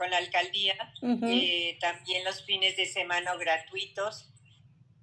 [0.00, 4.30] con la alcaldía, eh, también los fines de semana gratuitos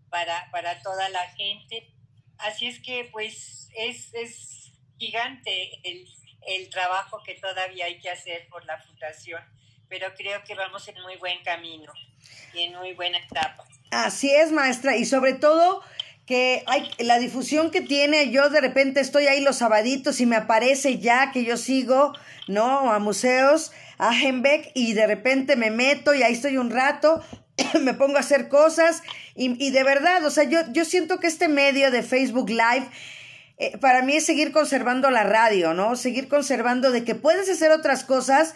[0.09, 1.93] para, para toda la gente.
[2.39, 6.07] Así es que pues es, es gigante el,
[6.47, 9.43] el trabajo que todavía hay que hacer por la fundación,
[9.87, 11.93] pero creo que vamos en muy buen camino
[12.55, 13.65] y en muy buena etapa.
[13.91, 15.83] Así es, maestra, y sobre todo
[16.25, 20.37] que hay la difusión que tiene, yo de repente estoy ahí los sabaditos y me
[20.37, 22.13] aparece ya que yo sigo,
[22.47, 22.91] ¿no?
[22.91, 27.23] A museos, a Hembeck y de repente me meto y ahí estoy un rato,
[27.81, 29.01] me pongo a hacer cosas
[29.35, 32.87] y, y, de verdad, o sea, yo, yo siento que este medio de Facebook Live
[33.59, 35.95] eh, para mí es seguir conservando la radio, ¿no?
[35.95, 38.53] Seguir conservando de que puedes hacer otras cosas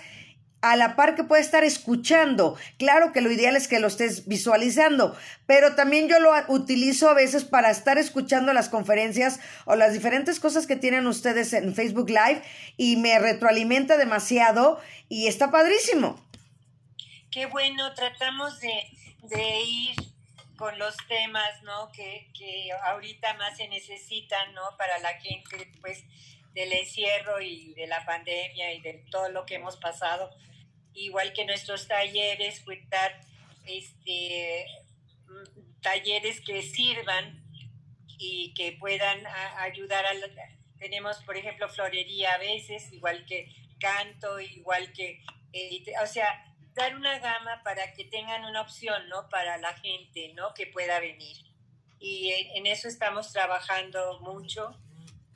[0.61, 2.57] a la par que puede estar escuchando.
[2.77, 7.13] Claro que lo ideal es que lo estés visualizando, pero también yo lo utilizo a
[7.13, 12.09] veces para estar escuchando las conferencias o las diferentes cosas que tienen ustedes en Facebook
[12.09, 12.43] Live
[12.77, 16.23] y me retroalimenta demasiado y está padrísimo.
[17.31, 18.83] Qué bueno, tratamos de,
[19.65, 19.95] ir
[20.57, 21.91] con los temas, ¿no?
[21.91, 24.61] Que, que ahorita más se necesitan, ¿no?
[24.77, 26.03] Para la gente, pues
[26.53, 30.29] del encierro y de la pandemia y de todo lo que hemos pasado,
[30.93, 33.21] igual que nuestros talleres, pues dar
[33.65, 34.65] este,
[35.81, 37.43] talleres que sirvan
[38.17, 39.25] y que puedan
[39.57, 40.11] ayudar a...
[40.77, 43.49] tenemos, por ejemplo, florería a veces, igual que
[43.79, 45.23] canto, igual que...
[45.53, 49.27] Eh, o sea, dar una gama para que tengan una opción, ¿no?
[49.29, 50.53] Para la gente, ¿no?
[50.53, 51.37] Que pueda venir.
[51.99, 54.79] Y en, eso estamos trabajando mucho.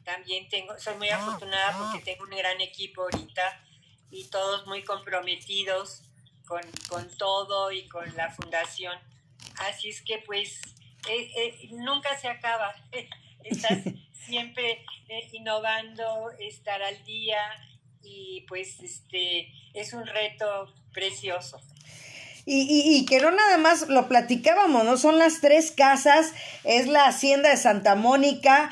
[0.03, 3.64] También tengo, soy muy afortunada porque tengo un gran equipo ahorita
[4.11, 6.01] y todos muy comprometidos
[6.45, 8.97] con, con todo y con la fundación.
[9.57, 10.61] Así es que pues
[11.09, 12.75] eh, eh, nunca se acaba.
[13.43, 13.79] Estás
[14.25, 17.37] siempre eh, innovando, estar al día
[18.03, 21.59] y pues este es un reto precioso.
[22.47, 24.97] Y, y, que no nada más lo platicábamos, ¿no?
[24.97, 26.31] Son las tres casas,
[26.63, 28.71] es la Hacienda de Santa Mónica,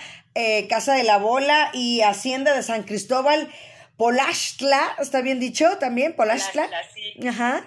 [0.69, 3.52] Casa de la Bola y Hacienda de San Cristóbal,
[3.97, 6.15] Polachtla, ¿está bien dicho también?
[6.15, 6.69] Polachtla.
[6.93, 7.27] sí.
[7.27, 7.65] Ajá.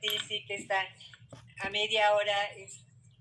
[0.00, 0.80] Sí, sí, que está
[1.60, 2.36] a media hora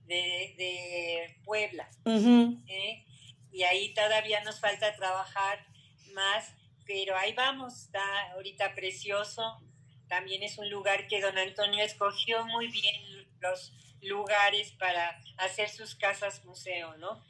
[0.06, 1.90] de, de Puebla.
[2.06, 3.06] ¿eh?
[3.52, 5.66] Y ahí todavía nos falta trabajar
[6.14, 6.54] más,
[6.86, 9.62] pero ahí vamos, está ahorita precioso
[10.08, 15.96] también es un lugar que don Antonio escogió muy bien los lugares para hacer sus
[15.96, 17.24] casas museo, ¿no?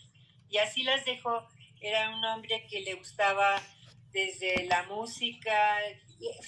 [0.50, 1.48] Y así las dejó.
[1.82, 3.62] Era un hombre que le gustaba
[4.15, 5.78] desde la música,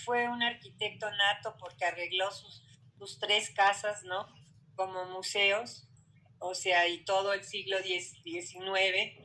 [0.05, 2.63] fue un arquitecto nato porque arregló sus,
[2.97, 4.25] sus tres casas, ¿no?
[4.77, 5.85] Como museos,
[6.39, 9.19] o sea, y todo el siglo XIX.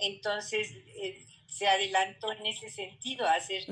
[0.00, 3.64] Entonces, eh, se adelantó en ese sentido a hacer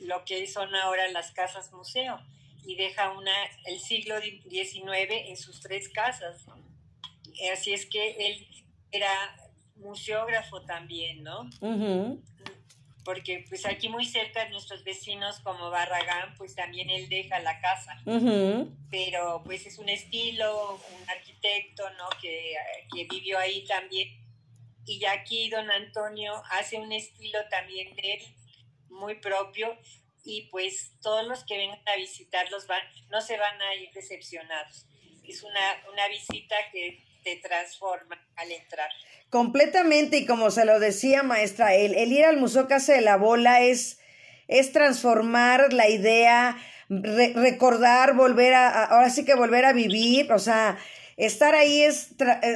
[0.00, 2.20] lo que son ahora las casas museo
[2.66, 3.32] y deja una
[3.64, 6.44] el siglo XIX en sus tres casas.
[7.50, 8.46] Así es que él
[8.92, 9.10] era
[9.76, 11.48] museógrafo también, ¿no?
[13.08, 17.58] Porque pues aquí muy cerca de nuestros vecinos como Barragán, pues también él deja la
[17.58, 17.96] casa.
[18.90, 22.06] Pero pues es un estilo, un arquitecto, ¿no?
[22.20, 22.54] Que,
[22.94, 24.10] que vivió ahí también
[24.84, 28.22] y ya aquí don Antonio hace un estilo también de él
[28.90, 29.74] muy propio
[30.22, 34.84] y pues todos los que vengan a visitarlos van, no se van a ir decepcionados.
[35.24, 38.88] Es una, una visita que transforma al entrar.
[39.30, 43.16] Completamente, y como se lo decía maestra, el, el ir al Museo Casa de la
[43.16, 43.98] Bola es,
[44.46, 46.56] es transformar la idea,
[46.88, 50.78] recordar, volver a, ahora sí que volver a vivir, o sea,
[51.18, 52.14] estar ahí es,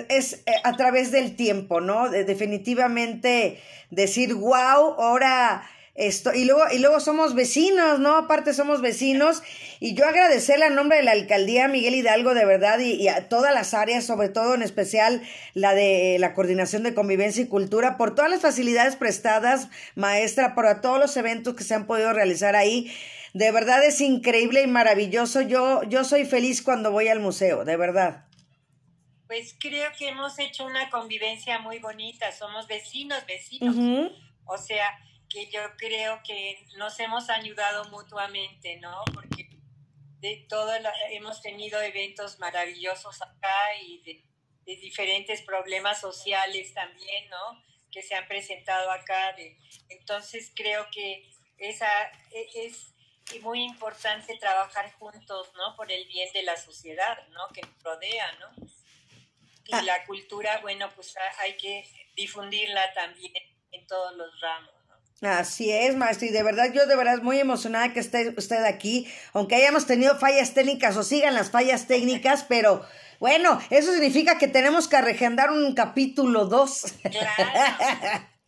[0.08, 2.08] es eh, a través del tiempo, ¿no?
[2.08, 8.16] definitivamente decir, wow, ahora esto, y luego, y luego somos vecinos, ¿no?
[8.16, 9.42] Aparte somos vecinos,
[9.78, 13.52] y yo agradecerle a nombre de la alcaldía Miguel Hidalgo, de verdad, y, a todas
[13.52, 18.14] las áreas, sobre todo en especial la de la coordinación de convivencia y cultura, por
[18.14, 22.90] todas las facilidades prestadas, maestra, por todos los eventos que se han podido realizar ahí.
[23.34, 25.42] De verdad es increíble y maravilloso.
[25.42, 28.24] Yo, yo soy feliz cuando voy al museo, de verdad
[29.32, 33.74] pues creo que hemos hecho una convivencia muy bonita, somos vecinos, vecinos.
[34.44, 34.90] O sea,
[35.32, 39.02] que yo creo que nos hemos ayudado mutuamente, ¿no?
[39.14, 39.48] Porque
[40.20, 40.70] de todo
[41.10, 44.24] hemos tenido eventos maravillosos acá y de,
[44.64, 47.62] diferentes problemas sociales también, ¿no?
[47.90, 49.34] Que se han presentado acá.
[49.88, 51.88] entonces creo que esa
[52.30, 52.94] e, es
[53.40, 55.74] muy importante trabajar juntos, ¿no?
[55.76, 57.48] Por el bien de la sociedad, ¿no?
[57.48, 58.66] Que nos rodea, ¿no?
[59.66, 59.82] y ah.
[59.82, 63.32] la cultura, bueno, pues hay que difundirla también
[63.70, 64.71] en todos los ramos.
[65.22, 69.06] Así es, maestro, y de verdad yo de verdad muy emocionada que esté usted aquí,
[69.32, 72.84] aunque hayamos tenido fallas técnicas o sigan las fallas técnicas, pero
[73.20, 76.94] bueno, eso significa que tenemos que regendar un capítulo 2.
[77.02, 77.20] Claro,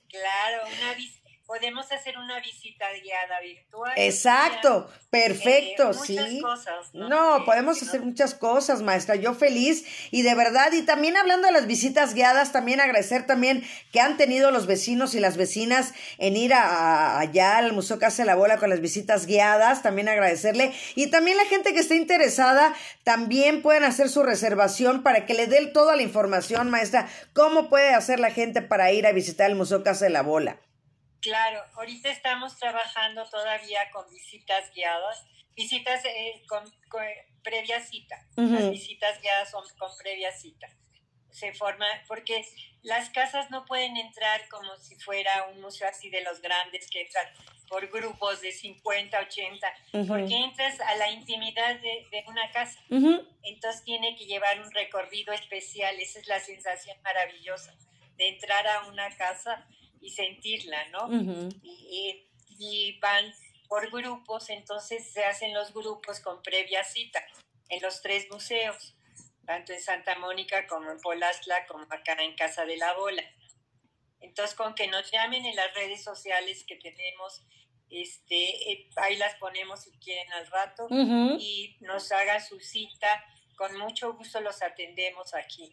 [0.08, 3.92] claro, una visita podemos hacer una visita guiada virtual.
[3.96, 6.40] Exacto, perfecto, eh, sí.
[6.40, 7.44] Cosas, ¿no?
[7.44, 9.16] podemos hacer muchas cosas, maestra.
[9.16, 13.64] Yo feliz y de verdad, y también hablando de las visitas guiadas, también agradecer también
[13.92, 18.22] que han tenido los vecinos y las vecinas en ir a, allá al Museo Casa
[18.22, 20.72] de la Bola con las visitas guiadas, también agradecerle.
[20.94, 25.46] Y también la gente que esté interesada, también pueden hacer su reservación para que le
[25.46, 29.56] dé toda la información, maestra, cómo puede hacer la gente para ir a visitar el
[29.56, 30.58] Museo Casa de la Bola.
[31.24, 35.24] Claro, ahorita estamos trabajando todavía con visitas guiadas,
[35.56, 36.70] visitas eh, con,
[37.42, 38.28] previa cita.
[38.36, 40.68] Las visitas guiadas son con previa cita.
[41.30, 42.44] Se forma, porque
[42.82, 47.00] las casas no pueden entrar como si fuera un museo así de los grandes que
[47.00, 47.26] entran
[47.68, 49.74] por grupos de 50, 80,
[50.06, 52.78] porque entras a la intimidad de, una casa.
[53.42, 55.98] Entonces tiene que llevar un recorrido especial.
[55.98, 57.74] Esa es la sensación maravillosa
[58.18, 59.66] de entrar a una casa
[60.04, 61.08] y sentirla, ¿no?
[61.62, 62.28] Y,
[62.58, 63.32] y van
[63.68, 67.24] por grupos, entonces se hacen los grupos con previa cita
[67.70, 68.94] en los tres museos,
[69.46, 73.24] tanto en Santa Mónica como en Polastla, como acá en Casa de la Bola.
[74.20, 77.42] Entonces, con que nos llamen en las redes sociales que tenemos,
[77.90, 80.86] este, eh, ahí las ponemos si quieren al rato,
[81.38, 83.24] y nos hagan su cita,
[83.56, 85.72] con mucho gusto los atendemos aquí.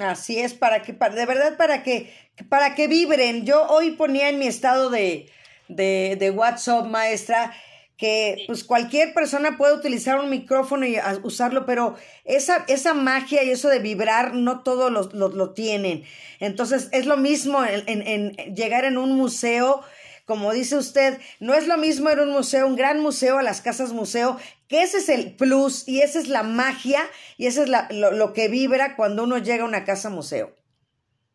[0.00, 2.12] Así es, para que, para, de verdad, para que,
[2.48, 3.44] para que vibren.
[3.44, 5.28] Yo hoy ponía en mi estado de,
[5.68, 7.52] de, de WhatsApp, maestra,
[7.98, 13.44] que pues cualquier persona puede utilizar un micrófono y a- usarlo, pero esa, esa magia
[13.44, 16.04] y eso de vibrar no todos lo, lo, lo tienen.
[16.40, 19.82] Entonces es lo mismo en, en- en llegar en un museo,
[20.24, 23.60] como dice usted, no es lo mismo en un museo, un gran museo, a las
[23.60, 24.38] casas museo,
[24.72, 27.06] que ese es el plus y esa es la magia
[27.36, 30.56] y ese es la- lo, lo que vibra cuando uno llega a una casa museo.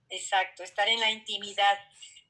[0.10, 1.78] Exacto, estar en la intimidad,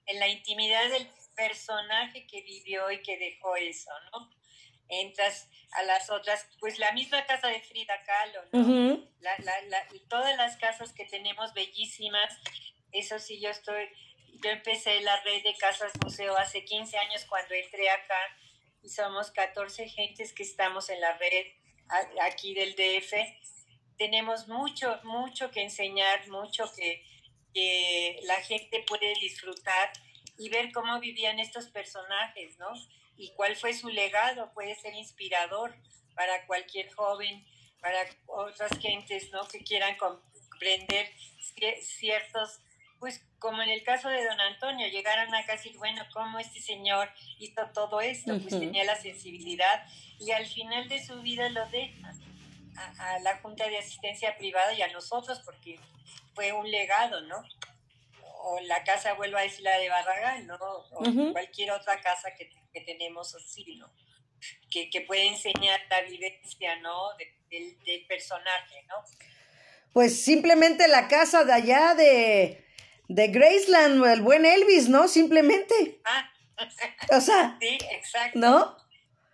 [0.05, 4.29] en la intimidad del personaje que vivió y que dejó eso, ¿no?
[4.89, 8.59] Entras a las otras, pues la misma casa de Frida Kahlo, ¿no?
[9.21, 12.33] La- la- todas las casas que tenemos bellísimas,
[12.91, 13.85] eso sí, yo estoy,
[14.43, 18.19] yo empecé la red de casas museo hace 15 años cuando entré acá
[18.83, 21.45] y somos 14 gentes que estamos en la red
[22.21, 23.13] aquí del DF.
[23.97, 27.03] Tenemos mucho, mucho que enseñar, mucho que,
[27.53, 29.91] que la gente puede disfrutar
[30.37, 32.69] y ver cómo vivían estos personajes, ¿no?
[33.17, 35.75] Y cuál fue su legado, puede ser inspirador
[36.13, 37.43] para cualquier joven,
[37.81, 39.47] para otras gentes, ¿no?
[39.47, 41.11] Que quieran comprender
[41.55, 42.59] cier- ciertos,
[42.99, 47.09] pues como en el caso de don Antonio, llegaron a casi, bueno, ¿cómo este señor
[47.39, 48.31] hizo todo esto?
[48.39, 49.85] Pues tenía la sensibilidad
[50.19, 52.13] y al final de su vida lo deja
[52.77, 55.79] a, a la Junta de Asistencia Privada y a nosotros porque
[56.33, 57.43] fue un legado, ¿no?
[58.21, 60.55] O la casa, vuelvo a decir, la de Barragán, ¿no?
[60.91, 63.91] O cualquier otra casa que, que tenemos así, ¿no?
[64.69, 67.13] Que, que puede enseñar la vivencia, ¿no?
[67.17, 68.95] De- del, del personaje, ¿no?
[69.93, 72.66] Pues simplemente la casa de allá de,
[73.07, 75.07] de Graceland, el buen Elvis, ¿no?
[75.07, 75.99] Simplemente.
[76.05, 76.29] Ah,
[77.15, 78.39] O sea, sí, exacto.
[78.39, 78.77] ¿no?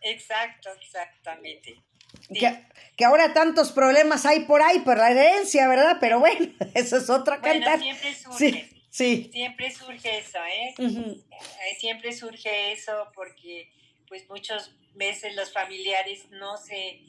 [0.02, 1.82] Exacto, exactamente.
[2.28, 2.40] Sí.
[2.40, 2.66] Que,
[2.98, 5.98] que ahora tantos problemas hay por ahí por la herencia, ¿verdad?
[6.00, 7.80] Pero bueno, eso es otra Bueno, cantar.
[7.80, 9.30] siempre surge, Sí, sí.
[9.32, 10.76] siempre surge eso, ¿eh?
[10.78, 13.72] Eh, siempre surge eso porque
[14.08, 17.02] pues muchas veces los familiares no se,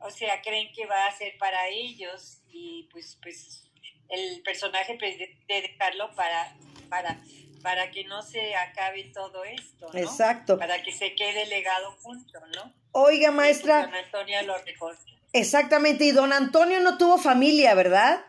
[0.00, 3.67] o sea, creen que va a ser para ellos y pues pues
[4.08, 6.56] el personaje prefiere dejarlo para
[6.88, 7.20] para
[7.62, 9.98] para que no se acabe todo esto, ¿no?
[9.98, 10.58] Exacto.
[10.58, 12.72] Para que se quede legado junto, ¿no?
[12.92, 14.96] Oiga, Don maestra, Antonio lo recoge.
[15.32, 16.04] exactamente.
[16.04, 18.24] Y don Antonio no tuvo familia, ¿verdad?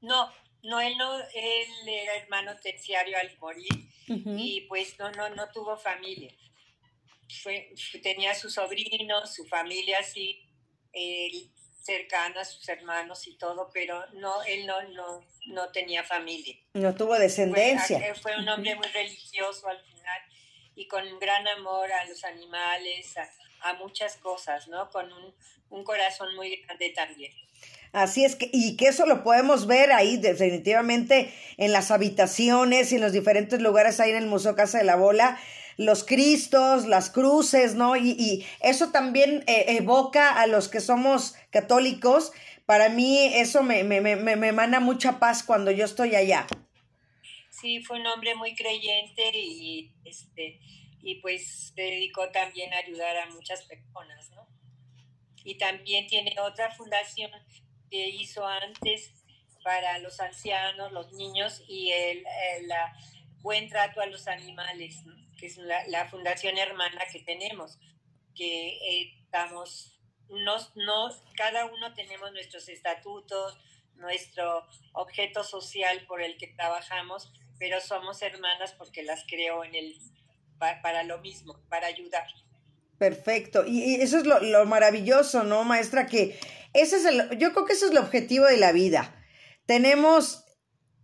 [0.00, 3.68] No, no, él no, él era hermano terciario al morir
[4.06, 6.32] y pues no, no, no tuvo familia.
[7.42, 10.40] Fue, tenía sus sobrinos, su familia así,
[11.78, 16.56] él, cercana, sus hermanos y todo, pero no, él no, no, no tenía familia.
[16.74, 17.98] No tuvo descendencia.
[17.98, 20.22] eh, fue un hombre muy religioso al final
[20.74, 23.28] y con un gran amor a los animales, a,
[23.70, 24.90] a muchas cosas, ¿no?
[24.90, 25.34] Con un,
[25.70, 27.32] un corazón muy grande también.
[27.92, 32.96] Así es que, y que eso lo podemos ver ahí definitivamente en las habitaciones y
[32.96, 35.40] en los diferentes lugares ahí en el Museo Casa de la Bola,
[35.78, 37.96] los cristos, las cruces, ¿no?
[37.96, 42.32] Y, y eso también eh, evoca a los que somos católicos.
[42.66, 46.46] Para mí eso me, me, me, me emana mucha paz cuando yo estoy allá.
[47.48, 50.60] Sí, fue un hombre muy creyente y este
[51.00, 54.48] y pues se dedicó también a ayudar a muchas personas, ¿no?
[55.44, 57.30] Y también tiene otra fundación
[57.88, 59.12] que hizo antes
[59.62, 62.18] para los ancianos, los niños y el,
[62.56, 62.92] el, la
[63.42, 65.27] buen trato a los animales, ¿no?
[65.38, 67.78] Que es la, fundación hermana que tenemos,
[68.34, 73.56] que eh, estamos, no, no, cada uno tenemos nuestros estatutos,
[73.94, 79.96] nuestro objeto social por el que trabajamos, pero somos hermanas porque las creo en el,
[80.58, 82.26] pa- para lo mismo, para ayudar.
[82.98, 83.64] Perfecto.
[83.66, 86.06] Y, y eso es lo, lo maravilloso, ¿no, maestra?
[86.06, 86.38] Que
[86.74, 89.14] ese es el, yo creo que ese es el objetivo de la vida.
[89.66, 90.44] Tenemos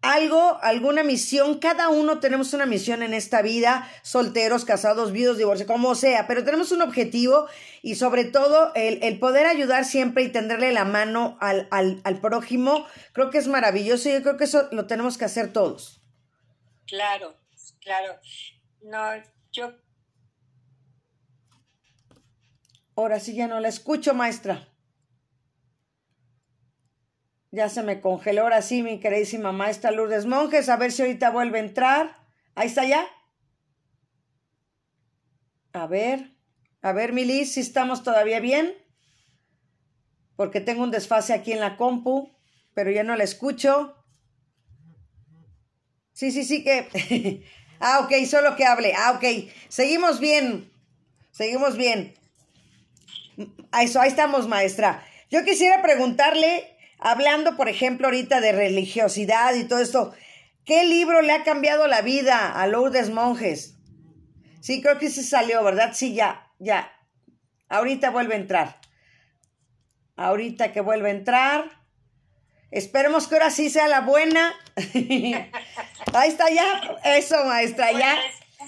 [0.05, 5.73] algo, alguna misión, cada uno tenemos una misión en esta vida, solteros, casados, viudos, divorciados,
[5.73, 7.47] como sea, pero tenemos un objetivo
[7.83, 12.21] y sobre todo el, el poder ayudar siempre y tenderle la mano al, al, al
[12.21, 16.03] prójimo, creo que es maravilloso y yo creo que eso lo tenemos que hacer todos.
[16.87, 17.37] Claro,
[17.81, 18.19] claro.
[18.83, 19.01] No,
[19.51, 19.73] yo
[22.97, 24.69] Ahora sí ya no la escucho, maestra.
[27.55, 30.69] Ya se me congeló ahora sí, mi queridísima maestra Lourdes Monjes.
[30.69, 32.19] A ver si ahorita vuelve a entrar.
[32.57, 33.07] Ahí está ya.
[35.73, 36.33] A ver,
[36.83, 38.75] a ver, Milis, si estamos todavía bien.
[40.35, 42.29] Porque tengo un desfase aquí en la compu,
[42.75, 44.05] pero ya no la escucho.
[46.13, 47.45] Sí, sí, sí que.
[47.79, 48.95] ah, ok, solo que hable.
[48.97, 49.49] Ah, ok.
[49.69, 50.73] Seguimos bien.
[51.31, 52.15] Seguimos bien.
[53.71, 55.07] Ahí, ahí estamos, maestra.
[55.31, 60.15] Yo quisiera preguntarle, hablando, por ejemplo, ahorita de religiosidad y todo esto,
[60.65, 63.77] ¿qué libro le ha cambiado la vida a Lourdes Monjes?
[64.61, 65.93] Sí, creo que sí salió, ¿verdad?
[65.93, 66.91] Sí, ya, ya.
[67.69, 68.81] Ahorita vuelve a entrar.
[70.17, 71.71] Ahorita que vuelve a entrar.
[72.71, 74.55] Esperemos que ahora sí sea la buena.
[76.15, 76.99] Ahí está ya.
[77.05, 78.17] Eso, maestra, ya.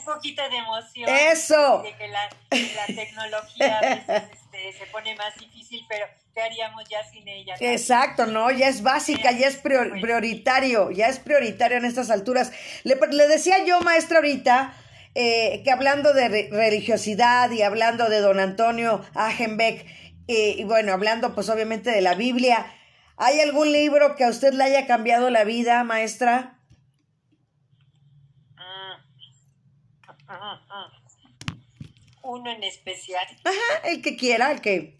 [0.06, 1.08] Un poquito de emoción.
[1.08, 1.82] Eso.
[1.82, 6.84] De que la, la tecnología a veces este, se pone más difícil, pero ¿qué haríamos
[6.88, 7.54] ya sin ella?
[7.60, 12.52] Exacto, no, ya es básica, ya es prioritario, ya es prioritario en estas alturas.
[12.84, 14.74] Le, le decía yo, maestra, ahorita,
[15.14, 19.86] eh, que hablando de religiosidad y hablando de don Antonio Agenbeck,
[20.28, 22.66] eh, y bueno, hablando pues obviamente de la Biblia,
[23.16, 26.52] ¿hay algún libro que a usted le haya cambiado la vida, maestra?
[30.28, 30.90] Ah,
[32.26, 33.24] Uno en especial.
[33.44, 34.98] Ajá, el que quiera, el que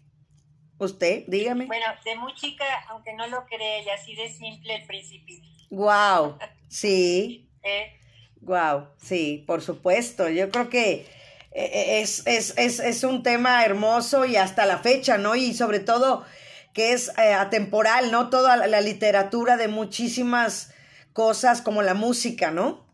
[0.79, 1.65] usted, dígame.
[1.65, 5.45] Bueno, de muy chica, aunque no lo cree, y así de simple, el principito.
[5.69, 6.37] Wow,
[6.69, 7.49] sí.
[7.63, 7.99] ¿Eh?
[8.41, 10.29] Wow, sí, por supuesto.
[10.29, 11.05] Yo creo que eh,
[11.51, 15.35] eh, es, es, es, es, un tema hermoso y hasta la fecha, ¿no?
[15.35, 16.25] Y sobre todo
[16.73, 18.29] que es eh, atemporal, ¿no?
[18.29, 20.73] Toda la literatura de muchísimas
[21.11, 22.85] cosas como la música, ¿no?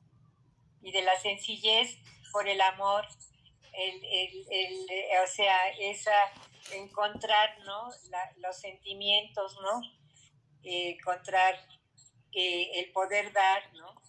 [0.81, 1.97] Y de la sencillez
[2.31, 3.05] por el amor,
[3.73, 4.87] el, el, el
[5.23, 6.15] o sea, esa,
[6.73, 7.89] encontrar, ¿no?
[8.37, 9.81] los sentimientos, ¿no?
[10.63, 11.59] encontrar
[12.31, 14.03] el poder dar, ¿no?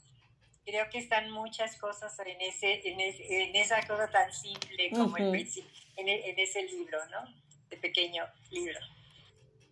[0.65, 5.31] creo que están muchas cosas en ese, en, en esa cosa tan simple como el
[5.31, 7.23] principio, en, en, ese libro, ¿no?
[7.69, 8.81] De pequeño libro.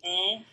[0.02, 0.44] ¿Eh?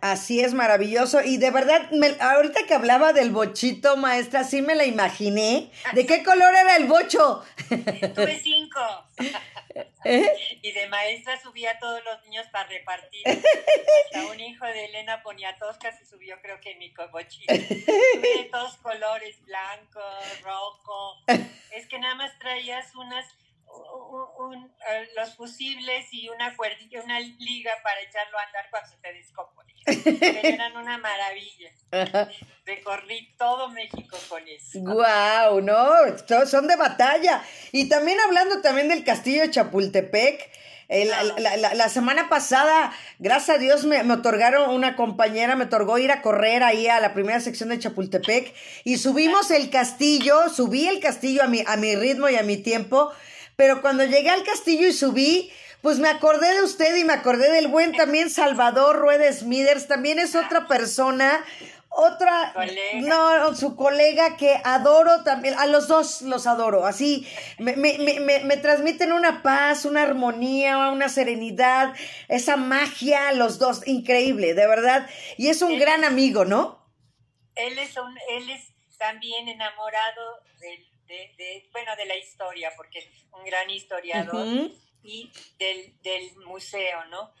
[0.00, 1.20] Así es, maravilloso.
[1.22, 5.70] Y de verdad, me, ahorita que hablaba del bochito, maestra, sí me la imaginé.
[5.92, 7.44] ¿De qué color era el bocho?
[8.14, 8.80] Tuve cinco.
[10.04, 10.58] ¿Eh?
[10.62, 13.26] Y de maestra subía a todos los niños para repartir.
[13.26, 17.52] Hasta un hijo de Elena ponía toscas y subió creo que mi bochito.
[17.52, 20.00] Tuve de todos colores, blanco,
[20.42, 21.16] rojo.
[21.72, 23.26] Es que nada más traías unas
[24.38, 28.96] un, eh, los fusibles y una cuerdilla, una liga para echarlo a andar cuando se
[28.96, 29.74] te descomponía.
[30.42, 31.70] eran una maravilla.
[32.64, 34.80] Recorrí todo México con eso.
[34.80, 35.86] Guau, no,
[36.46, 37.42] son de batalla.
[37.72, 40.50] Y también hablando también del castillo de Chapultepec.
[40.90, 46.12] Eh, la, semana pasada, gracias a Dios, me, me, otorgaron una compañera, me otorgó ir
[46.12, 48.52] a correr ahí a la primera sección de Chapultepec
[48.84, 52.58] y subimos el castillo, subí el castillo a mi, a mi ritmo y a mi
[52.58, 53.12] tiempo
[53.56, 55.52] pero cuando llegué al castillo y subí,
[55.82, 60.18] pues me acordé de usted y me acordé del buen también Salvador Rueda Smithers, también
[60.18, 61.44] es otra persona,
[61.90, 62.54] otra,
[62.94, 67.28] no, su colega que adoro también, a los dos los adoro, así,
[67.58, 71.94] me, me, me, me, transmiten una paz, una armonía, una serenidad,
[72.28, 76.82] esa magia, los dos, increíble, de verdad, y es un gran amigo, ¿no?
[77.54, 83.08] Él es, un, él es también enamorado del de, bueno, de la historia, porque es
[83.32, 84.70] un gran historiador,
[85.02, 87.32] y del, del museo, ¿no?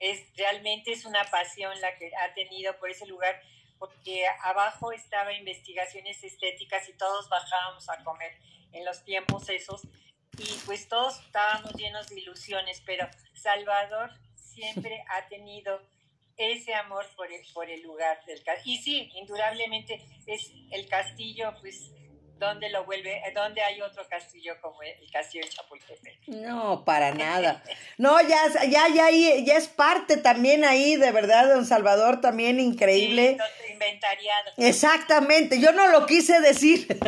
[0.00, 3.40] Es, realmente es una pasión la que ha tenido por ese lugar,
[3.78, 8.36] porque abajo estaba investigaciones estéticas y todos bajábamos a comer
[8.72, 9.82] en los tiempos esos,
[10.38, 15.80] y pues todos estábamos llenos de ilusiones, pero Salvador siempre ha tenido
[16.36, 18.74] ese amor por el, por el lugar del castillo.
[18.74, 21.90] Y sí, indudablemente es el castillo, pues
[22.42, 26.26] ¿dónde lo vuelve, dónde hay otro castillo como el castillo de Chapultepec?
[26.26, 27.62] No, para nada.
[27.98, 33.38] No, ya, ya, ya, ya es parte también ahí, de verdad, don Salvador, también increíble.
[33.64, 34.50] Sí, inventariado.
[34.56, 36.88] Exactamente, yo no lo quise decir.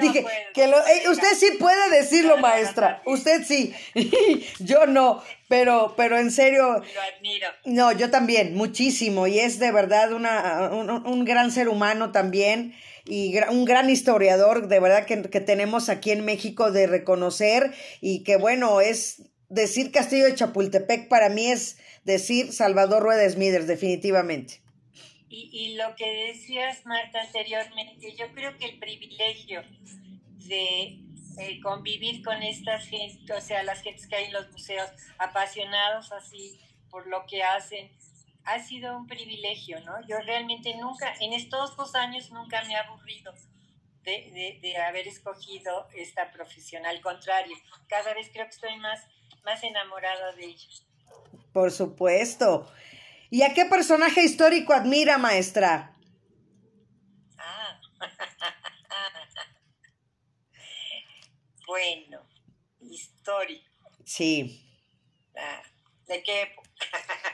[0.00, 3.00] Dije, que lo, eh, usted sí puede decirlo, maestra.
[3.06, 3.72] Usted sí.
[4.58, 5.22] yo no.
[5.48, 6.82] Pero, pero en serio.
[6.94, 7.48] Lo admiro.
[7.64, 9.28] No, yo también, muchísimo.
[9.28, 12.74] Y es de verdad una, un, un gran ser humano también
[13.04, 18.36] y un gran historiador de verdad que, tenemos aquí en México de reconocer y que
[18.36, 24.60] bueno, es decir Castillo de Chapultepec para mí es decir Salvador Rueda Smithers, definitivamente.
[25.28, 29.62] Y, y lo que decías, Marta, anteriormente, yo creo que el privilegio
[30.48, 30.98] de
[31.62, 36.58] convivir con estas gentes, o sea, las gentes que hay en los museos, apasionados así
[36.90, 37.90] por lo que hacen,
[38.44, 39.94] ha sido un privilegio, ¿no?
[40.06, 43.32] Yo realmente nunca, en estos dos años nunca me he aburrido,
[44.02, 46.86] de, de, haber escogido esta profesión.
[46.86, 49.00] Al contrario, cada vez creo que estoy más,
[49.44, 50.68] más enamorada de ella.
[51.52, 52.72] Por supuesto.
[53.28, 55.94] ¿Y a qué personaje histórico admira, maestra?
[57.36, 57.80] Ah.
[61.66, 62.26] bueno,
[62.80, 63.70] histórico.
[64.04, 64.66] Sí.
[65.36, 65.62] Ah,
[66.06, 66.69] ¿De qué época?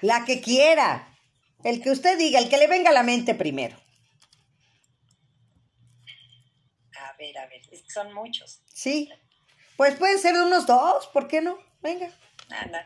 [0.02, 1.16] La que quiera.
[1.64, 3.76] El que usted diga, el que le venga a la mente primero.
[6.98, 8.62] A ver, a ver, son muchos.
[8.72, 9.10] Sí.
[9.76, 11.58] Pues pueden ser unos dos, ¿por qué no?
[11.82, 12.10] Venga.
[12.48, 12.78] No, no,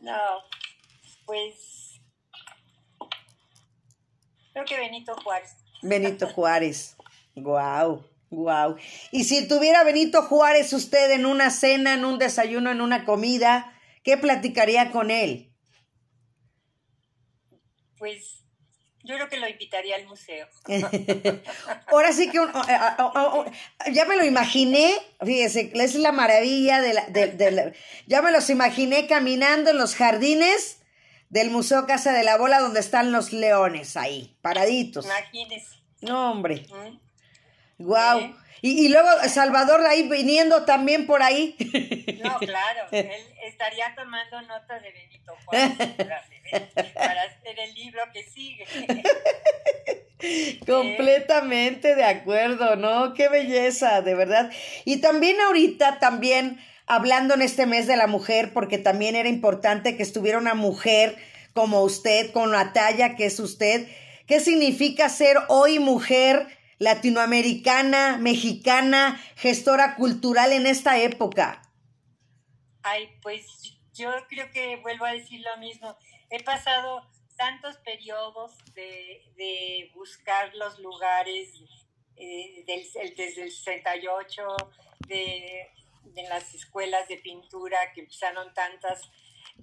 [0.00, 0.18] no
[1.26, 2.00] pues
[4.52, 5.56] creo que Benito Juárez.
[5.82, 6.96] Benito Juárez.
[7.34, 8.76] Guau, guau.
[9.10, 13.72] Y si tuviera Benito Juárez usted en una cena, en un desayuno, en una comida,
[14.02, 15.53] ¿qué platicaría con él?
[18.04, 18.44] Pues
[19.02, 20.46] yo creo que lo invitaría al museo.
[21.86, 22.38] Ahora sí que
[23.92, 24.92] ya me lo imaginé,
[25.24, 27.72] fíjese, es la maravilla de la, de,
[28.06, 30.82] ya me los imaginé caminando en los jardines
[31.30, 35.06] del Museo Casa de la Bola donde están los leones ahí, paraditos.
[35.06, 35.78] Imagínese.
[36.02, 36.66] No, hombre.
[37.78, 38.34] Wow.
[38.66, 41.54] Y, luego Salvador ahí viniendo también por ahí.
[42.22, 43.10] No, claro, él
[43.44, 45.76] estaría tomando nota de Benito Juárez
[46.94, 48.66] para hacer el libro que sigue.
[50.66, 53.12] Completamente de acuerdo, ¿no?
[53.12, 54.50] Qué belleza, de verdad.
[54.86, 59.96] Y también ahorita, también hablando en este mes de la mujer, porque también era importante
[59.96, 61.16] que estuviera una mujer
[61.52, 63.88] como usted, con la talla que es usted.
[64.26, 66.46] ¿Qué significa ser hoy mujer?
[66.84, 71.62] Latinoamericana, mexicana, gestora cultural en esta época?
[72.82, 75.96] Ay, pues yo creo que vuelvo a decir lo mismo.
[76.30, 77.02] He pasado
[77.36, 81.48] tantos periodos de, buscar los lugares
[82.16, 84.42] eh, desde el 68,
[85.08, 85.70] de,
[86.28, 89.10] las escuelas de pintura que empezaron tantos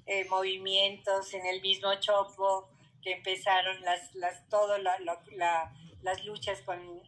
[0.05, 2.69] eh, movimientos en el mismo Chopo,
[3.01, 5.72] que empezaron las, las, todo la
[6.03, 7.01] las luchas con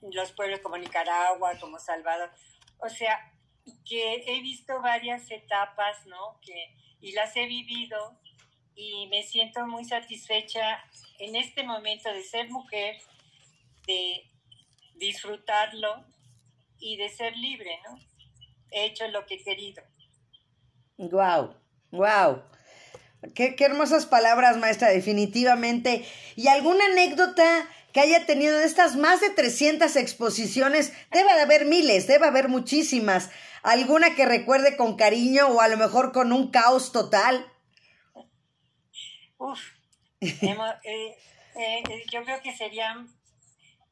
[0.00, 2.30] los pueblos como Nicaragua, como Salvador.
[2.78, 3.32] O sea,
[3.84, 6.38] que he visto varias etapas, ¿no?
[6.40, 8.18] Que, y las he vivido
[8.74, 10.84] y me siento muy satisfecha
[11.18, 12.96] en este momento de ser mujer,
[13.86, 14.30] de
[14.94, 16.04] disfrutarlo
[16.78, 17.98] y de ser libre, ¿no?
[18.70, 19.82] He hecho lo que he querido.
[20.96, 21.54] Wow,
[21.90, 22.42] wow.
[23.34, 26.04] Qué, qué hermosas palabras, maestra, definitivamente.
[26.36, 27.68] ¿Y alguna anécdota
[27.98, 33.30] haya tenido estas más de 300 exposiciones, debe de haber miles, debe haber muchísimas.
[33.62, 37.50] ¿Alguna que recuerde con cariño o a lo mejor con un caos total?
[39.38, 39.60] Uf,
[40.20, 41.16] eh, eh,
[41.56, 43.06] eh, yo creo que sería,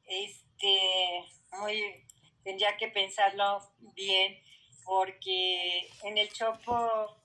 [0.06, 1.24] este,
[1.58, 2.04] muy,
[2.42, 3.60] tendría que pensarlo
[3.94, 4.36] bien,
[4.84, 7.16] porque en el Chopo,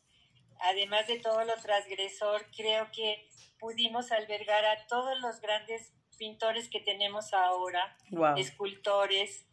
[0.59, 3.27] además de todo lo transgresor, creo que
[3.59, 7.97] pudimos albergar a todos los grandes pintores que tenemos ahora,
[8.37, 9.47] escultores.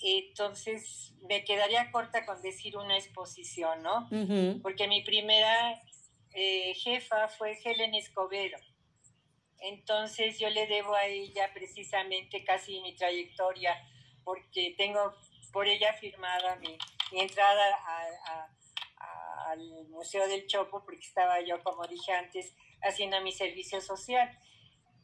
[0.00, 4.08] Entonces, me quedaría corta con decir una exposición, ¿no?
[4.62, 5.82] Porque mi primera
[6.32, 8.56] eh, jefa fue Helen Escobedo.
[9.58, 13.74] Entonces, yo le debo a ella precisamente casi mi trayectoria,
[14.22, 15.12] porque tengo
[15.52, 16.78] por ella firmada mi,
[17.20, 17.64] entrada
[19.48, 24.30] al Museo del Chopo, porque estaba yo, como dije antes, haciendo mi servicio social.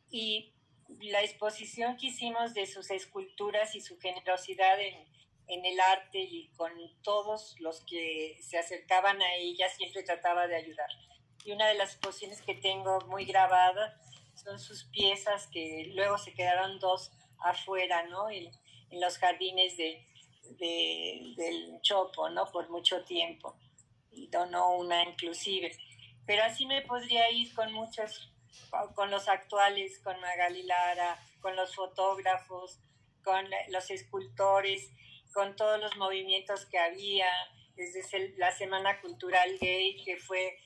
[0.09, 0.55] Y
[1.01, 5.07] la exposición que hicimos de sus esculturas y su generosidad en,
[5.49, 6.72] el arte y con
[7.03, 10.88] todos los que se acercaban a ella, siempre trataba de ayudar.
[11.45, 14.01] Y una de las exposiciones que tengo muy grabada
[14.34, 18.30] son sus piezas que luego se quedaron dos afuera, ¿no?
[18.30, 18.51] En,
[18.93, 20.07] los jardines de,
[20.59, 22.51] del Chopo, ¿no?
[22.51, 23.57] Por mucho tiempo.
[24.11, 25.76] Y donó una inclusive.
[26.26, 28.32] Pero así me podría ir con muchos
[28.94, 32.78] con los actuales, con Magali Lara, con los fotógrafos,
[33.22, 34.90] con los escultores,
[35.32, 37.28] con todos los movimientos que había,
[37.74, 40.59] desde la Semana Cultural Gay, que fue,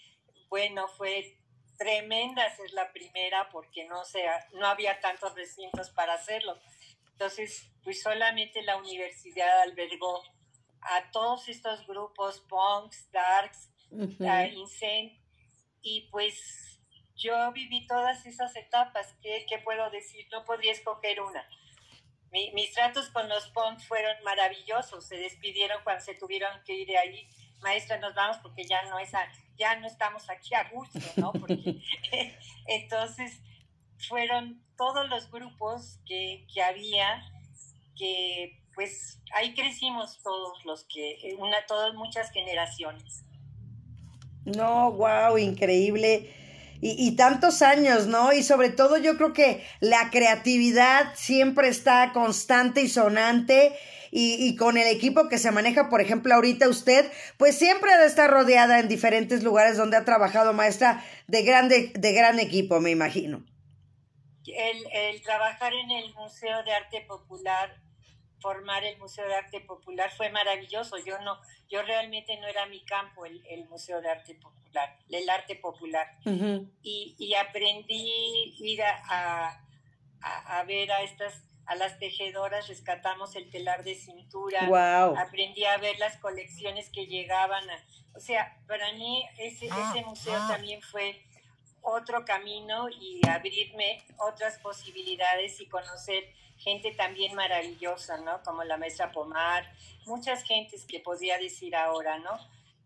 [0.48, 1.38] bueno, fue
[1.76, 6.58] tremenda ser la primera porque no, sea, no había tantos recintos para hacerlo.
[7.12, 10.22] Entonces, pues solamente la universidad albergó
[10.80, 14.06] a todos estos grupos, punks, darks, uh
[15.88, 16.65] y pues
[17.16, 19.14] yo viví todas esas etapas.
[19.22, 20.26] ¿Qué, puedo decir?
[20.30, 21.44] No podría escoger una.
[22.30, 25.06] mis tratos con los PON fueron maravillosos.
[25.06, 27.28] Se despidieron cuando se tuvieron que ir de ahí.
[27.60, 29.10] Maestra, nos vamos porque ya no, es
[29.56, 31.32] ya no estamos aquí a gusto, ¿no?
[31.32, 31.80] Porque,
[32.66, 33.40] entonces,
[34.08, 37.24] fueron todos los grupos que, que había
[37.96, 43.24] que pues ahí crecimos todos los que, una, todas, muchas generaciones.
[44.44, 46.30] No, wow, increíble.
[46.80, 48.32] Y, y, tantos años, ¿no?
[48.32, 53.76] Y sobre todo yo creo que la creatividad siempre está constante y sonante.
[54.10, 57.98] Y, y, con el equipo que se maneja, por ejemplo, ahorita usted, pues siempre ha
[57.98, 62.80] de estar rodeada en diferentes lugares donde ha trabajado maestra de grande, de gran equipo,
[62.80, 63.44] me imagino.
[64.46, 67.85] El, el trabajar en el Museo de Arte Popular
[68.40, 70.96] formar el Museo de Arte Popular fue maravilloso.
[70.98, 75.28] Yo no, yo realmente no era mi campo el, el Museo de Arte Popular, el
[75.30, 76.06] arte popular.
[76.24, 76.70] Uh -huh.
[76.82, 79.62] y, y, aprendí ir a,
[80.20, 84.66] a, a, ver a estas, a las tejedoras, rescatamos el telar de cintura.
[84.66, 85.16] Wow.
[85.18, 87.84] Aprendí a ver las colecciones que llegaban a,
[88.14, 91.22] o sea, para mí ese, Ah, ese museo también fue
[91.86, 96.24] otro camino y abrirme otras posibilidades y conocer
[96.58, 98.42] gente también maravillosa, ¿no?
[98.42, 99.72] Como la maestra Pomar,
[100.04, 102.32] muchas gentes que podría decir ahora, ¿no?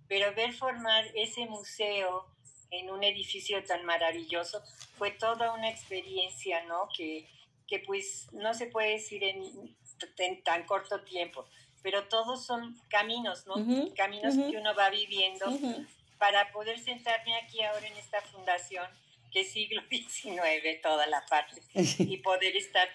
[0.06, 2.26] Pero ver formar ese museo
[2.70, 4.62] en un edificio tan maravilloso
[4.98, 6.88] fue toda una experiencia, ¿no?
[6.94, 7.26] Que,
[7.66, 9.76] que pues no se puede decir en,
[10.18, 11.46] en tan corto tiempo,
[11.82, 13.54] pero todos son caminos, ¿no?
[13.54, 14.50] Uh -huh, caminos uh -huh.
[14.50, 15.86] que uno va viviendo Uh -huh.
[16.20, 18.86] Para poder sentarme aquí ahora en esta fundación
[19.32, 22.88] que es siglo XIX toda la parte y poder estar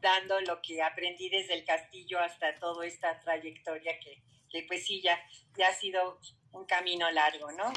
[0.00, 5.00] dando lo que aprendí desde el castillo hasta toda esta trayectoria que, que pues sí,
[5.00, 5.18] ya,
[5.56, 6.20] ya ha sido
[6.52, 7.72] un camino largo, ¿no?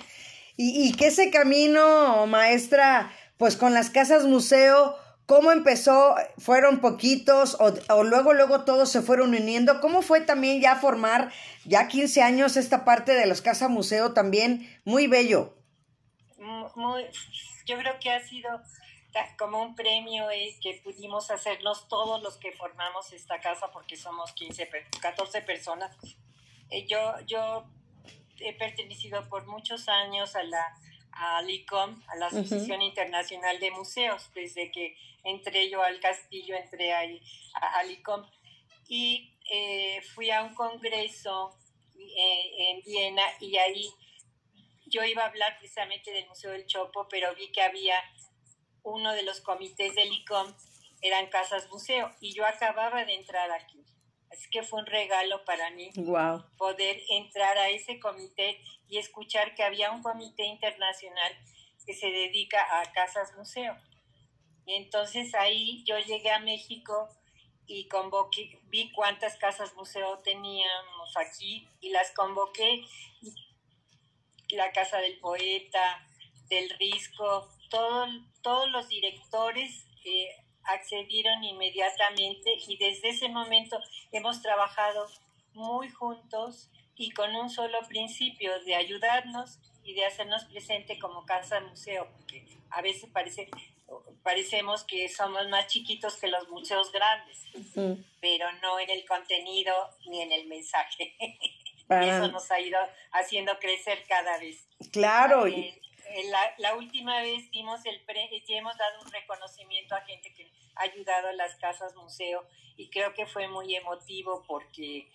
[0.57, 6.15] Y, y que ese camino, maestra, pues con las casas museo, ¿cómo empezó?
[6.37, 9.81] ¿Fueron poquitos o, o, luego, luego todos se fueron uniendo?
[9.81, 11.31] ¿Cómo fue también ya formar,
[11.65, 14.69] ya 15 años, esta parte de las casas museo también?
[14.85, 15.53] Muy bello.
[16.75, 17.05] Muy,
[17.65, 18.61] yo creo que ha sido
[19.37, 24.33] como un premio eh, que pudimos hacernos todos los que formamos esta casa, porque somos
[24.33, 24.69] 15,
[25.01, 25.95] 14 personas.
[26.69, 27.65] Eh, yo, yo
[28.39, 30.75] he pertenecido por muchos años a la
[31.15, 32.89] a LICOM, a la Asociación uh -huh.
[32.89, 37.21] Internacional de Museos, desde que entré yo al castillo, entré ahí
[37.53, 38.25] a, a LICOM.
[38.87, 41.57] Y eh, fui a un congreso
[41.97, 43.89] eh, en Viena y ahí
[44.87, 48.01] yo iba a hablar precisamente del Museo del Chopo, pero vi que había
[48.83, 50.53] uno de los comités del ICOM,
[51.01, 53.83] eran casas museo, y yo acababa de entrar aquí.
[54.31, 56.43] Así que fue un regalo para mí wow.
[56.57, 61.33] poder entrar a ese comité y escuchar que había un comité internacional
[61.85, 63.75] que se dedica a casas museo.
[64.65, 67.09] Y entonces ahí yo llegué a México
[67.67, 72.85] y convoqué, vi cuántas casas museo teníamos aquí y las convoqué.
[74.49, 76.07] La Casa del Poeta,
[76.49, 78.05] del Risco, todo,
[78.41, 80.29] todos los directores eh,
[80.63, 83.79] accedieron inmediatamente y desde ese momento
[84.11, 85.07] hemos trabajado
[85.53, 91.59] muy juntos y con un solo principio de ayudarnos y de hacernos presente como casa
[91.61, 93.49] museo, porque a veces parece,
[94.23, 97.45] parecemos que somos más chiquitos que los museos grandes,
[98.19, 99.73] pero no en el contenido
[100.07, 101.15] ni en el mensaje.
[101.89, 102.79] y eso nos ha ido
[103.11, 104.67] haciendo crecer cada vez.
[104.91, 105.45] Claro.
[105.45, 105.79] Eh,
[106.29, 110.51] la, la, última vez dimos el pre, y hemos dado un reconocimiento a gente que
[110.75, 115.09] ha ayudado a las casas museo y creo que fue muy emotivo porque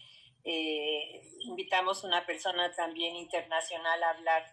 [0.45, 4.45] eh, invitamos una persona también internacional a hablar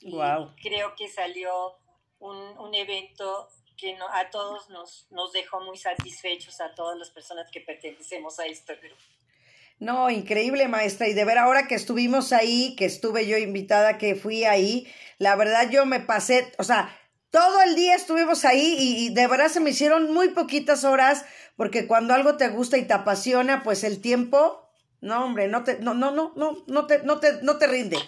[0.00, 0.54] y wow.
[0.62, 1.76] creo que salió
[2.18, 7.10] un, un evento que no, a todos nos, nos dejó muy satisfechos, a todas las
[7.10, 9.02] personas que pertenecemos a este grupo.
[9.78, 11.08] No, increíble, maestra.
[11.08, 14.86] Y de ver ahora que estuvimos ahí, que estuve yo invitada, que fui ahí,
[15.18, 16.96] la verdad yo me pasé, o sea,
[17.30, 21.24] todo el día estuvimos ahí y, y, de verdad se me hicieron muy poquitas horas,
[21.56, 24.61] porque cuando algo te gusta y te apasiona, pues el tiempo,
[25.02, 27.98] no, hombre, no te, no, no, no, no, no te, no te, no te rinde.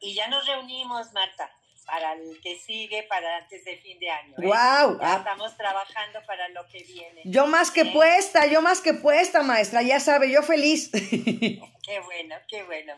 [0.00, 1.48] Y ya nos reunimos, Marta
[1.86, 4.34] para el que sigue, para antes de fin de año.
[4.38, 4.46] ¿eh?
[4.46, 4.98] ¡Wow!
[5.00, 7.22] Ya estamos trabajando para lo que viene.
[7.24, 7.90] Yo más que ¿Eh?
[7.92, 10.90] puesta, yo más que puesta, maestra, ya sabe, yo feliz.
[10.92, 12.94] qué bueno, qué bueno.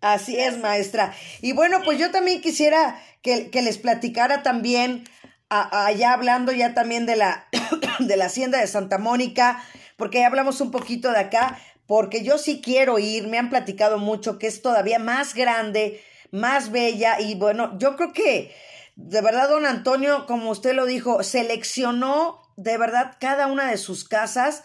[0.00, 0.54] Así Gracias.
[0.54, 1.14] es, maestra.
[1.40, 5.04] Y bueno, pues yo también quisiera que, que les platicara también,
[5.48, 7.48] a, allá hablando ya también de la,
[7.98, 9.62] de la hacienda de Santa Mónica,
[9.96, 11.60] porque ya hablamos un poquito de acá,
[11.92, 16.72] porque yo sí quiero ir, me han platicado mucho que es todavía más grande, más
[16.72, 18.50] bella y bueno, yo creo que
[18.96, 24.08] de verdad don Antonio, como usted lo dijo, seleccionó de verdad cada una de sus
[24.08, 24.64] casas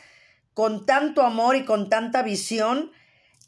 [0.53, 2.93] con tanto amor y con tanta visión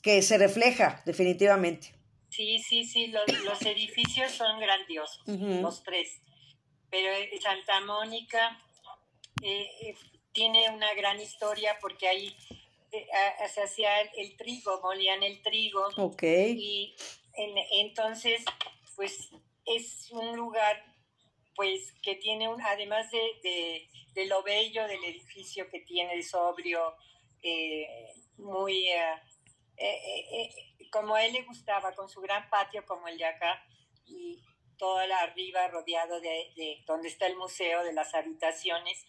[0.02, 1.96] que se refleja definitivamente.
[2.28, 5.62] Sí, sí, sí, los, los edificios son grandiosos, uh -huh.
[5.62, 6.20] los tres,
[6.90, 8.60] pero Santa Mónica
[9.42, 9.96] eh, eh,
[10.34, 12.69] tiene una gran historia porque ahí eh,
[13.54, 15.88] se hacía el trigo, molían el trigo.
[15.98, 16.24] Ok.
[16.24, 16.96] Y
[17.34, 18.44] en- entonces,
[18.96, 19.30] pues
[19.66, 20.84] es un lugar,
[21.56, 26.24] pues que tiene un, además de, de, de lo bello del edificio que tiene, de
[26.24, 26.96] sobrio,
[27.44, 27.88] eh,
[28.38, 29.14] muy, eh,
[29.78, 33.26] eh, eh, eh, como a él le gustaba, con su gran patio como el de
[33.26, 33.64] acá,
[34.06, 34.40] y
[34.78, 39.06] toda la arriba rodeado de, de donde está el museo, de las habitaciones,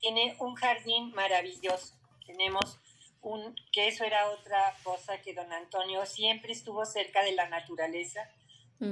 [0.00, 1.94] tiene un jardín maravilloso.
[2.26, 2.78] Tenemos
[3.26, 8.30] un, que eso era otra cosa que don Antonio siempre estuvo cerca de la naturaleza,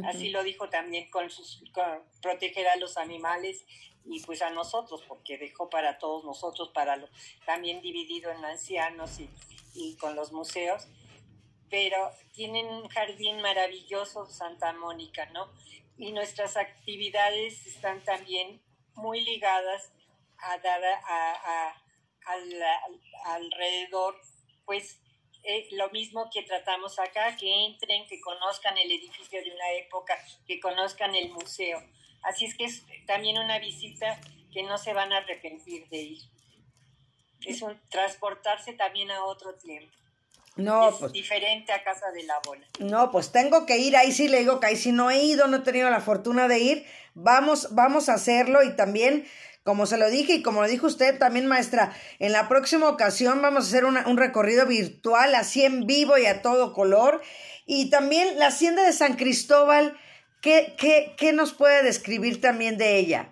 [0.07, 3.65] así lo dijo también con sus con proteger a los animales
[4.07, 7.09] y pues a nosotros, porque dejó para todos nosotros, para lo,
[7.47, 9.29] también dividido en ancianos y,
[9.75, 10.89] y con los museos,
[11.71, 15.49] pero tienen un jardín maravilloso Santa Mónica, ¿no?
[15.97, 18.61] Y nuestras actividades están también
[18.95, 19.93] muy ligadas
[20.39, 20.99] a dar a,
[21.69, 21.84] a-
[22.27, 23.01] al- al-
[23.43, 24.17] alrededor,
[24.65, 24.99] pues
[25.43, 30.17] eh, lo mismo que tratamos acá, que entren, que conozcan el edificio de una época,
[30.47, 31.83] que conozcan el museo.
[32.23, 34.19] Así es que es también una visita
[34.53, 36.23] que no se van a arrepentir de ir.
[37.47, 39.95] Es un transportarse también a otro tiempo.
[40.57, 41.13] No, es pues.
[41.13, 42.67] diferente a Casa de la Bola.
[42.79, 45.47] No, pues tengo que ir, ahí sí le digo que ahí sí no he ido,
[45.49, 46.87] no he tenido la fortuna de ir.
[47.15, 49.29] Vamos, vamos a hacerlo y también,
[49.65, 53.41] como se lo dije y como lo dijo usted también, maestra, en la próxima ocasión
[53.41, 57.23] vamos a hacer una- un recorrido virtual así en vivo y a todo color.
[57.65, 59.99] Y también la hacienda de San Cristóbal,
[60.43, 63.31] ¿qué, qué, qué nos puede describir también de ella?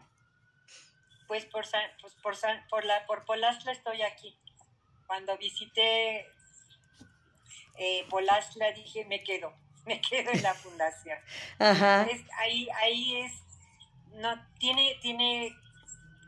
[1.28, 4.34] Pues por San, pues por San, por la por Polastla estoy aquí.
[5.06, 6.26] Cuando visité
[7.76, 8.06] eh,
[8.74, 9.52] dije me quedo,
[9.86, 11.18] me quedo en la fundación.
[11.58, 12.04] Ajá.
[12.10, 13.32] Es- ahí ahí es
[14.14, 15.54] no tiene tiene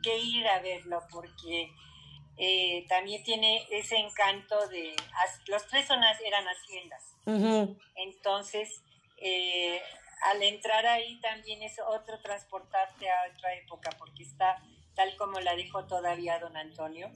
[0.05, 1.71] que ir a verlo porque
[2.37, 4.95] eh, también tiene ese encanto de
[5.47, 7.03] los tres son as- eran haciendas.
[7.97, 8.83] Entonces,
[9.19, 9.81] eh,
[10.25, 14.61] al entrar ahí también es otro transportarte a otra época, porque está
[14.95, 17.11] tal como la dijo todavía don Antonio,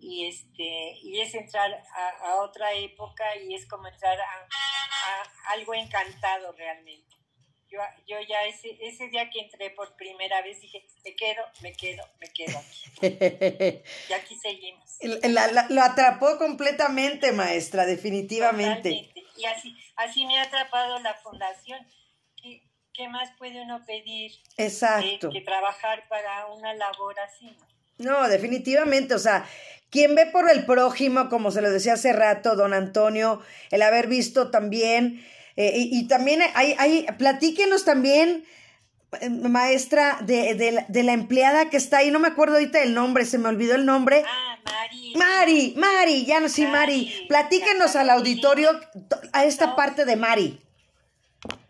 [0.00, 5.52] y este y es entrar a, a otra época y es como entrar a, a
[5.52, 7.09] algo encantado realmente.
[7.70, 11.72] Yo, yo ya ese, ese día que entré por primera vez dije, me quedo, me
[11.72, 12.82] quedo, me quedo aquí.
[14.08, 14.98] Y aquí seguimos.
[15.22, 18.90] La- la- lo atrapó completamente, maestra, definitivamente.
[18.90, 19.24] Totalmente.
[19.36, 21.78] Y así, así me ha atrapado la fundación.
[22.42, 22.62] ¿Qué,
[22.92, 25.30] qué más puede uno pedir eh, Exacto.
[25.30, 27.56] que trabajar para una labor así?
[27.98, 28.20] no?
[28.22, 29.46] No, definitivamente, o sea,
[29.90, 34.06] quien ve por el prójimo, como se lo decía hace rato, don Antonio, el haber
[34.08, 35.24] visto también,
[35.66, 38.44] eh, y, y también hay, hay, platíquenos también,
[39.20, 42.82] eh, maestra, de, de, la- de la empleada que está ahí, no me acuerdo ahorita
[42.82, 44.22] el nombre, se me olvidó el nombre.
[44.26, 45.14] Ah, Mari.
[45.16, 48.68] Mari, Mari, ya no, sí, Mari, Mari, platíquenos la al auditorio
[49.08, 49.76] to- a esta No.
[49.76, 50.60] parte de Mari.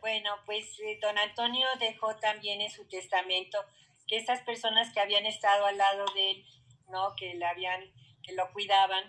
[0.00, 3.58] Bueno, pues eh, don Antonio dejó también en su testamento
[4.06, 6.44] que estas personas que habían estado al lado de él,
[6.90, 7.14] ¿no?
[7.16, 7.80] Que le habían,
[8.22, 9.04] que lo cuidaban,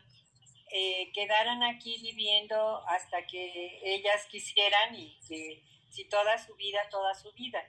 [0.74, 7.14] eh, quedaran aquí viviendo hasta que ellas quisieran y que si toda su vida, toda
[7.16, 7.62] su vida.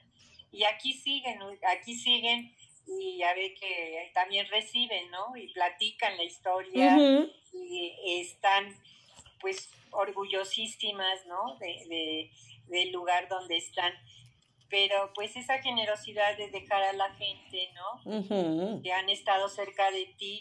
[0.53, 2.55] Y aquí siguen, aquí siguen
[2.87, 5.37] y ya ve que también reciben, ¿no?
[5.37, 7.31] Y platican la historia Ujú.
[7.55, 8.77] y están
[9.41, 11.57] pues orgullosísimas, ¿no?
[11.59, 12.31] De, de-
[12.69, 13.93] del lugar donde están.
[14.71, 18.19] Pero pues esa generosidad de dejar a la gente, ¿no?
[18.19, 18.81] Ujú.
[18.83, 20.41] Que han estado cerca de ti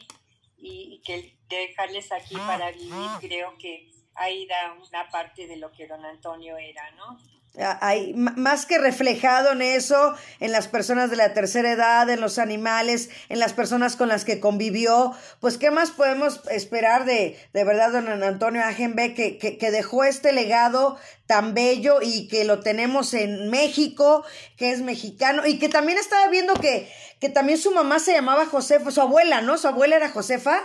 [0.61, 5.71] y, y que dejarles aquí para vivir, creo que ahí da una parte de lo
[5.71, 7.17] que don Antonio era, ¿no?
[7.59, 12.21] Ah, Hay más que reflejado en eso, en las personas de la tercera edad, en
[12.21, 17.37] los animales, en las personas con las que convivió, pues qué más podemos esperar de,
[17.51, 22.45] de verdad, don Antonio Agenbe, que, que, que dejó este legado tan bello y que
[22.45, 24.23] lo tenemos en México,
[24.55, 26.89] que es mexicano, y que también estaba viendo que,
[27.19, 29.57] que también su mamá se llamaba Josefa, su abuela, ¿no?
[29.57, 30.61] Su abuela era Josefa.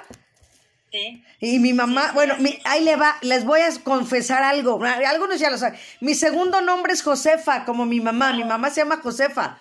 [0.93, 4.43] Sí, Y mi mamá, Sí, sí, bueno, mi- ahí le va, les voy a confesar
[4.43, 4.81] algo.
[4.85, 5.79] Algunos ya lo saben.
[6.01, 8.33] Mi segundo nombre es Josefa, como mi mamá.
[8.33, 9.61] Mi mamá se llama Josefa.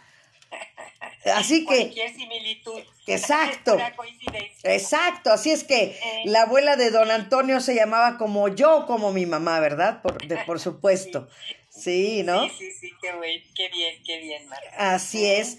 [1.36, 2.80] Así que, cualquier similitud.
[3.08, 3.78] Exacto.
[4.64, 5.32] Exacto.
[5.34, 9.60] Así es que la abuela de don Antonio se llamaba como yo, como mi mamá,
[9.60, 10.02] ¿verdad?
[10.02, 11.28] Por, de- por supuesto.
[11.70, 12.44] Sí, ¿no?
[12.44, 14.94] Sí, sí, sí, qué, buen, qué bien, qué bien, Marta.
[14.94, 15.58] Así es.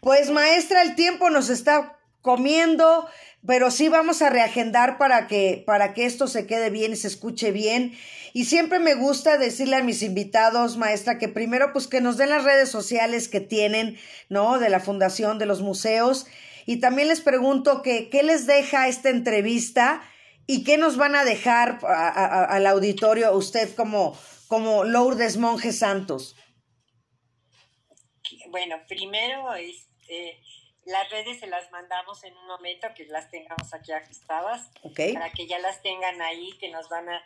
[0.00, 3.08] Pues maestra, el tiempo nos está comiendo,
[3.46, 7.08] pero sí vamos a reagendar para que, para que esto se quede bien y se
[7.08, 7.96] escuche bien.
[8.32, 12.30] Y siempre me gusta decirle a mis invitados, maestra, que primero pues que nos den
[12.30, 13.96] las redes sociales que tienen,
[14.28, 14.58] ¿no?
[14.58, 16.26] De la fundación, de los museos.
[16.66, 20.02] Y también les pregunto que, qué les deja esta entrevista
[20.46, 26.36] ¿Y qué nos van a dejar al auditorio usted como, como Lourdes Monjes Santos?
[28.50, 30.38] Bueno, primero, este,
[30.86, 35.00] las redes se las mandamos en un momento que las tengamos aquí ajustadas, ¿Ok?
[35.12, 37.22] para que ya las tengan ahí, que nos van a,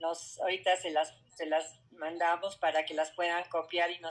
[0.00, 4.10] nos, ahorita se las, se las mandamos para que las puedan copiar y nos